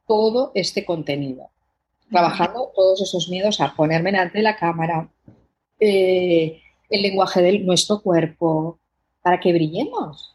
[0.07, 1.49] todo este contenido,
[2.09, 5.09] trabajando todos esos miedos a ponerme delante de la cámara,
[5.77, 8.78] eh, el lenguaje de nuestro cuerpo,
[9.21, 10.33] para que brillemos.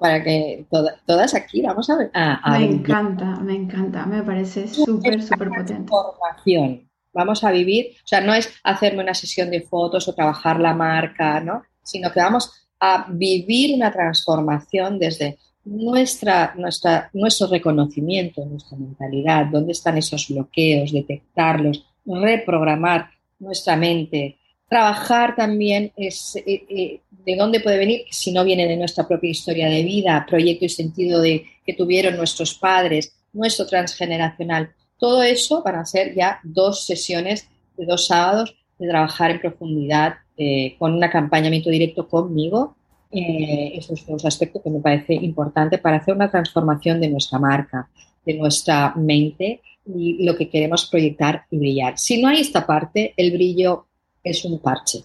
[0.00, 0.66] Para que
[1.06, 2.10] todas aquí vamos a ver.
[2.50, 5.88] me encanta, me encanta, me parece súper, súper potente.
[5.88, 6.88] Formación.
[7.12, 10.74] Vamos a vivir, o sea, no es hacerme una sesión de fotos o trabajar la
[10.74, 11.62] marca, ¿no?
[11.82, 19.72] Sino que vamos a vivir una transformación desde nuestra, nuestra, nuestro reconocimiento, nuestra mentalidad, dónde
[19.72, 24.38] están esos bloqueos, detectarlos, reprogramar nuestra mente,
[24.68, 29.30] trabajar también es, eh, eh, de dónde puede venir, si no viene de nuestra propia
[29.30, 34.70] historia de vida, proyecto y sentido de, que tuvieron nuestros padres, nuestro transgeneracional.
[34.98, 40.14] Todo eso van a ser ya dos sesiones de dos sábados de trabajar en profundidad
[40.36, 42.76] eh, con un acompañamiento directo conmigo.
[43.10, 47.38] Eh, esos son los aspectos que me parece importante para hacer una transformación de nuestra
[47.38, 47.88] marca,
[48.24, 51.98] de nuestra mente y lo que queremos proyectar y brillar.
[51.98, 53.85] Si no hay esta parte, el brillo
[54.30, 55.04] es un parche.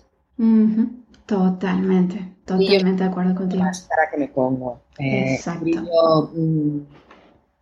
[1.25, 3.63] Totalmente, totalmente de acuerdo contigo.
[3.63, 4.81] La cara que me pongo.
[4.97, 6.31] Eh, Exacto.
[6.33, 6.79] Mm,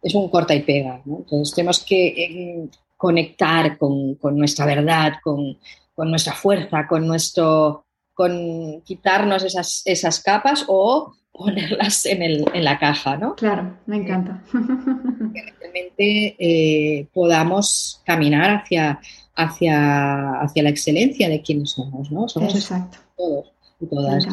[0.01, 1.01] es un corta y pega.
[1.05, 1.18] ¿no?
[1.18, 5.57] Entonces tenemos que eh, conectar con, con, nuestra verdad, con,
[5.93, 12.64] con, nuestra fuerza, con nuestro con quitarnos esas, esas capas o ponerlas en, el, en
[12.66, 13.36] la caja, ¿no?
[13.36, 14.43] Claro, me encanta.
[15.34, 18.99] Que realmente eh, podamos caminar hacia,
[19.39, 22.27] hacia, hacia la excelencia de quienes somos, ¿no?
[22.27, 22.97] Somos Exacto.
[23.15, 24.27] todos y todas.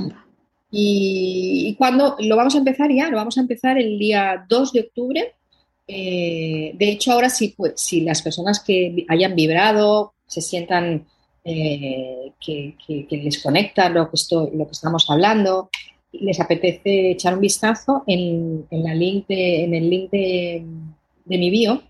[0.71, 4.81] Y, cuando lo vamos a empezar ya, lo vamos a empezar el día 2 de
[4.81, 5.35] octubre.
[5.87, 11.07] Eh, de hecho, ahora sí, pues, si las personas que hayan vibrado, se sientan
[11.45, 12.77] eh, que,
[13.09, 14.19] les conecta lo que,
[14.53, 15.71] lo que estamos hablando,
[16.13, 20.65] les apetece echar un vistazo en, la link en el link de,
[21.27, 21.83] mi bio,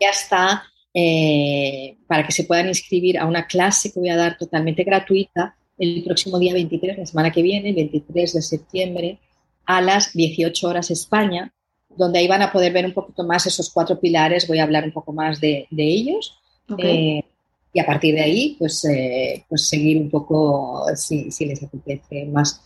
[0.00, 0.64] ya está
[0.94, 5.56] eh, para que se puedan inscribir a una clase que voy a dar totalmente gratuita
[5.78, 9.18] el próximo día 23, la semana que viene, 23 de septiembre,
[9.64, 11.52] a las 18 horas España,
[11.96, 14.84] donde ahí van a poder ver un poquito más esos cuatro pilares, voy a hablar
[14.84, 16.38] un poco más de, ellos.
[16.78, 17.24] Eh,
[17.72, 22.62] y a partir de ahí, pues, eh, pues seguir un poco, si, les apetece más,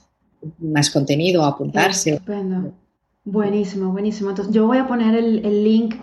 [0.59, 2.11] más contenido, apuntarse.
[2.11, 2.73] Estupendo.
[3.25, 4.31] Buenísimo, buenísimo.
[4.31, 5.97] Entonces, yo voy a poner el, link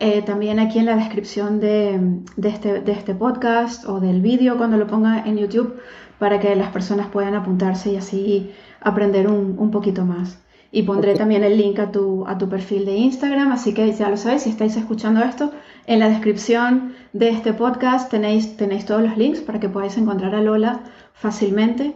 [0.00, 4.76] eh, también aquí en la descripción de, este, de este podcast o del vídeo cuando
[4.76, 5.80] lo ponga en YouTube
[6.18, 10.40] para que las personas puedan apuntarse y así aprender un, poquito más.
[10.70, 14.08] Y pondré también el link a tu, a tu perfil de Instagram, así que ya
[14.08, 15.50] lo sabéis, si estáis escuchando esto,
[15.86, 20.34] en la descripción de este podcast tenéis, tenéis todos los links para que podáis encontrar
[20.34, 20.80] a Lola
[21.14, 21.94] fácilmente.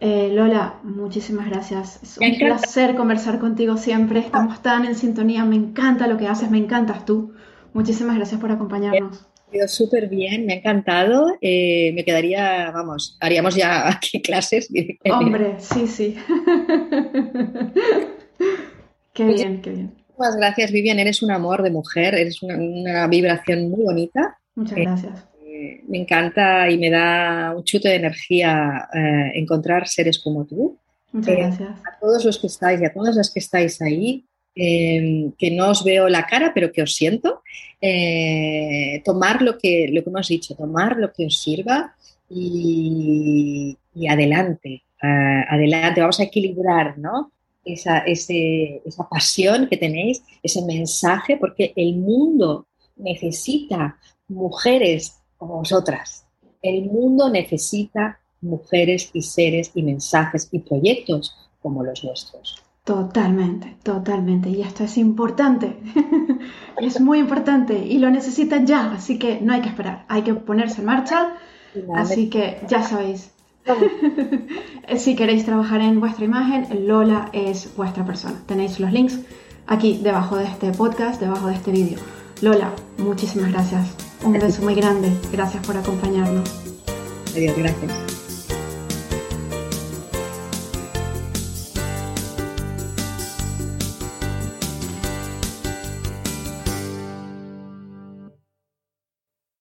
[0.00, 2.02] Eh, Lola, muchísimas gracias.
[2.02, 4.20] Es un placer conversar contigo siempre.
[4.20, 5.44] Estamos tan en sintonía.
[5.44, 7.32] Me encanta lo que haces, me encantas tú.
[7.72, 11.36] Muchísimas gracias por acompañarnos ido súper bien, me ha encantado.
[11.40, 14.68] Eh, me quedaría, vamos, haríamos ya aquí clases.
[15.04, 16.16] Hombre, sí, sí.
[19.12, 19.94] qué pues bien, qué bien.
[20.16, 20.98] Muchas gracias, Vivian.
[20.98, 24.38] Eres un amor de mujer, eres una, vibración muy bonita.
[24.54, 25.28] Muchas gracias.
[25.66, 30.78] Eh, me encanta y me da un chute de energía eh, encontrar seres como tú.
[31.12, 31.70] Muchas gracias.
[31.70, 34.24] A todos los que estáis y a todas las que estáis ahí,
[34.58, 37.42] Em, que no os veo la cara, pero que os siento.
[37.78, 41.94] Eh, tomar lo que, lo que hemos dicho, tomar lo que os sirva
[42.30, 43.76] y,
[44.08, 46.00] adelante, adelante.
[46.00, 47.32] Vamos a equilibrar ¿no?
[47.66, 56.26] esa, esa pasión que tenéis, ese mensaje, porque el mundo necesita mujeres como vosotras.
[56.62, 62.62] El mundo necesita mujeres y seres y mensajes y proyectos como los nuestros.
[62.84, 64.48] Totalmente, totalmente.
[64.48, 65.76] Y esto es importante.
[66.80, 70.34] es muy importante y lo necesitan ya, así que no hay que esperar, hay que
[70.34, 71.36] ponerse en marcha.
[71.94, 73.32] Así que ya sabéis.
[74.96, 78.40] si queréis trabajar en vuestra imagen, Lola es vuestra persona.
[78.46, 79.18] Tenéis los links
[79.66, 81.98] aquí debajo de este podcast, debajo de este vídeo.
[82.40, 84.05] Lola, muchísimas gracias.
[84.22, 85.10] Un beso muy grande.
[85.32, 86.48] Gracias por acompañarnos.
[87.34, 88.15] Adiós, gracias.